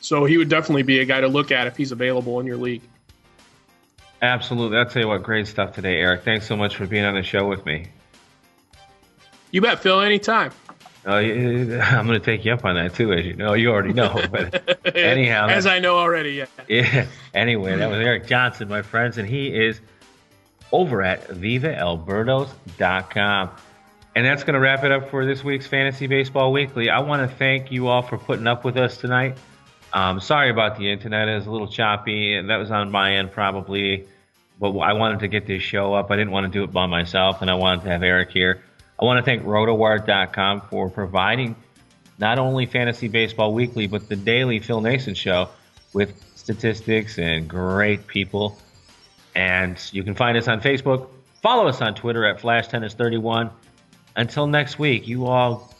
So 0.00 0.24
he 0.24 0.36
would 0.36 0.48
definitely 0.48 0.82
be 0.82 1.00
a 1.00 1.04
guy 1.04 1.20
to 1.20 1.28
look 1.28 1.50
at 1.50 1.66
if 1.66 1.76
he's 1.76 1.92
available 1.92 2.38
in 2.40 2.46
your 2.46 2.56
league. 2.56 2.82
Absolutely. 4.20 4.78
I'll 4.78 4.86
tell 4.86 5.02
you 5.02 5.08
what, 5.08 5.22
great 5.22 5.46
stuff 5.46 5.74
today, 5.74 6.00
Eric. 6.00 6.24
Thanks 6.24 6.46
so 6.46 6.56
much 6.56 6.76
for 6.76 6.86
being 6.86 7.04
on 7.04 7.14
the 7.14 7.22
show 7.22 7.46
with 7.46 7.64
me. 7.64 7.86
You 9.50 9.60
bet, 9.60 9.80
Phil, 9.80 10.00
anytime. 10.00 10.52
Uh, 11.06 11.10
I'm 11.10 12.06
going 12.06 12.18
to 12.18 12.24
take 12.24 12.44
you 12.44 12.52
up 12.52 12.64
on 12.64 12.74
that 12.76 12.94
too, 12.94 13.12
as 13.12 13.24
you 13.24 13.34
know. 13.34 13.54
You 13.54 13.70
already 13.70 13.92
know, 13.92 14.20
but 14.30 14.86
anyhow, 14.96 15.48
as 15.48 15.66
I 15.66 15.78
know 15.78 15.96
already, 15.96 16.32
yeah. 16.32 16.46
Yeah. 16.68 17.06
Anyway, 17.34 17.76
that 17.76 17.90
was 17.90 17.98
Eric 17.98 18.26
Johnson, 18.26 18.68
my 18.68 18.82
friends, 18.82 19.18
and 19.18 19.28
he 19.28 19.48
is 19.48 19.80
over 20.72 21.02
at 21.02 21.28
VivaElBirdos.com. 21.28 23.50
And 24.14 24.26
that's 24.26 24.42
going 24.42 24.54
to 24.54 24.60
wrap 24.60 24.84
it 24.84 24.90
up 24.90 25.10
for 25.10 25.24
this 25.24 25.44
week's 25.44 25.66
Fantasy 25.66 26.08
Baseball 26.08 26.52
Weekly. 26.52 26.90
I 26.90 26.98
want 27.00 27.28
to 27.28 27.36
thank 27.36 27.70
you 27.70 27.86
all 27.86 28.02
for 28.02 28.18
putting 28.18 28.48
up 28.48 28.64
with 28.64 28.76
us 28.76 28.96
tonight. 28.96 29.38
Um, 29.92 30.20
sorry 30.20 30.50
about 30.50 30.76
the 30.76 30.90
internet; 30.90 31.28
it 31.28 31.36
was 31.36 31.46
a 31.46 31.50
little 31.50 31.68
choppy, 31.68 32.34
and 32.34 32.50
that 32.50 32.56
was 32.56 32.70
on 32.70 32.90
my 32.90 33.14
end 33.14 33.32
probably. 33.32 34.06
But 34.60 34.76
I 34.76 34.92
wanted 34.94 35.20
to 35.20 35.28
get 35.28 35.46
this 35.46 35.62
show 35.62 35.94
up. 35.94 36.10
I 36.10 36.16
didn't 36.16 36.32
want 36.32 36.52
to 36.52 36.58
do 36.58 36.64
it 36.64 36.72
by 36.72 36.86
myself, 36.86 37.42
and 37.42 37.50
I 37.50 37.54
wanted 37.54 37.84
to 37.84 37.90
have 37.90 38.02
Eric 38.02 38.32
here. 38.32 38.60
I 39.00 39.04
want 39.04 39.18
to 39.18 39.22
thank 39.24 39.44
RotoWire.com 39.44 40.62
for 40.62 40.90
providing 40.90 41.54
not 42.18 42.38
only 42.38 42.66
Fantasy 42.66 43.08
Baseball 43.08 43.54
Weekly, 43.54 43.86
but 43.86 44.08
the 44.08 44.16
daily 44.16 44.58
Phil 44.58 44.80
Nason 44.80 45.14
show 45.14 45.48
with 45.92 46.20
statistics 46.34 47.18
and 47.18 47.48
great 47.48 48.06
people. 48.06 48.58
And 49.34 49.78
you 49.92 50.02
can 50.02 50.14
find 50.14 50.36
us 50.36 50.48
on 50.48 50.60
Facebook. 50.60 51.08
Follow 51.42 51.68
us 51.68 51.80
on 51.80 51.94
Twitter 51.94 52.24
at 52.24 52.40
FlashTennis31 52.40 53.50
until 54.16 54.48
next 54.48 54.80
week, 54.80 55.06
you 55.06 55.26
all, 55.26 55.72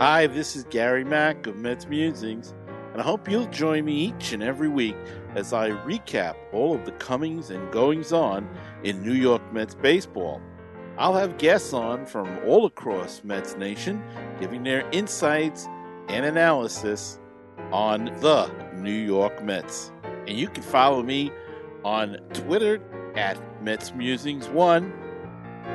Hi, 0.00 0.26
this 0.26 0.56
is 0.56 0.64
Gary 0.70 1.04
Mack 1.04 1.46
of 1.46 1.56
Mets 1.56 1.86
Musings, 1.86 2.52
and 2.92 3.00
I 3.00 3.04
hope 3.04 3.30
you'll 3.30 3.46
join 3.46 3.84
me 3.84 3.92
each 4.06 4.32
and 4.32 4.42
every 4.42 4.68
week 4.68 4.96
as 5.36 5.52
I 5.52 5.70
recap 5.70 6.34
all 6.52 6.74
of 6.74 6.84
the 6.84 6.90
comings 6.92 7.50
and 7.50 7.70
goings 7.70 8.12
on 8.12 8.48
in 8.82 9.04
New 9.04 9.12
York 9.12 9.40
Mets 9.52 9.76
baseball. 9.76 10.42
I'll 10.98 11.14
have 11.14 11.38
guests 11.38 11.72
on 11.72 12.06
from 12.06 12.40
all 12.44 12.66
across 12.66 13.22
Mets 13.22 13.54
Nation 13.54 14.02
giving 14.40 14.64
their 14.64 14.84
insights 14.90 15.68
and 16.08 16.26
analysis 16.26 17.20
on 17.70 18.06
the 18.20 18.50
New 18.74 18.90
York 18.90 19.44
Mets. 19.44 19.92
And 20.26 20.36
you 20.36 20.48
can 20.48 20.64
follow 20.64 21.04
me 21.04 21.30
on 21.84 22.18
Twitter 22.32 22.80
at 23.14 23.40
Mets 23.62 23.94
Musings 23.94 24.48
One, 24.48 24.92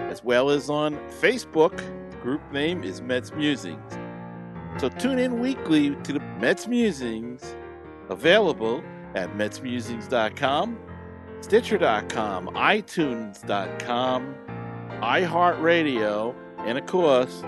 as 0.10 0.26
well 0.26 0.50
as 0.50 0.70
on 0.70 0.98
Facebook. 1.22 1.78
The 2.12 2.18
group 2.18 2.42
name 2.52 2.84
is 2.84 3.02
Mets 3.02 3.32
Musings. 3.32 3.98
So 4.80 4.88
tune 4.88 5.20
in 5.20 5.42
weekly 5.42 5.94
to 6.04 6.13
the 6.13 6.22
Mets 6.39 6.65
Musings, 6.65 7.58
available 8.08 8.82
at 9.13 9.36
MetsMusings.com, 9.36 10.80
Stitcher.com, 11.42 12.48
iTunes.com, 12.48 14.36
iHeartRadio, 15.02 16.34
and 16.60 16.78
of 16.78 16.86
course, 16.86 17.44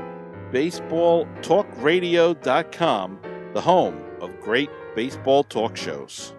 BaseballTalkRadio.com, 0.51 3.19
the 3.53 3.61
home 3.61 4.03
of 4.19 4.37
great 4.41 4.69
baseball 4.95 5.45
talk 5.45 5.77
shows. 5.77 6.33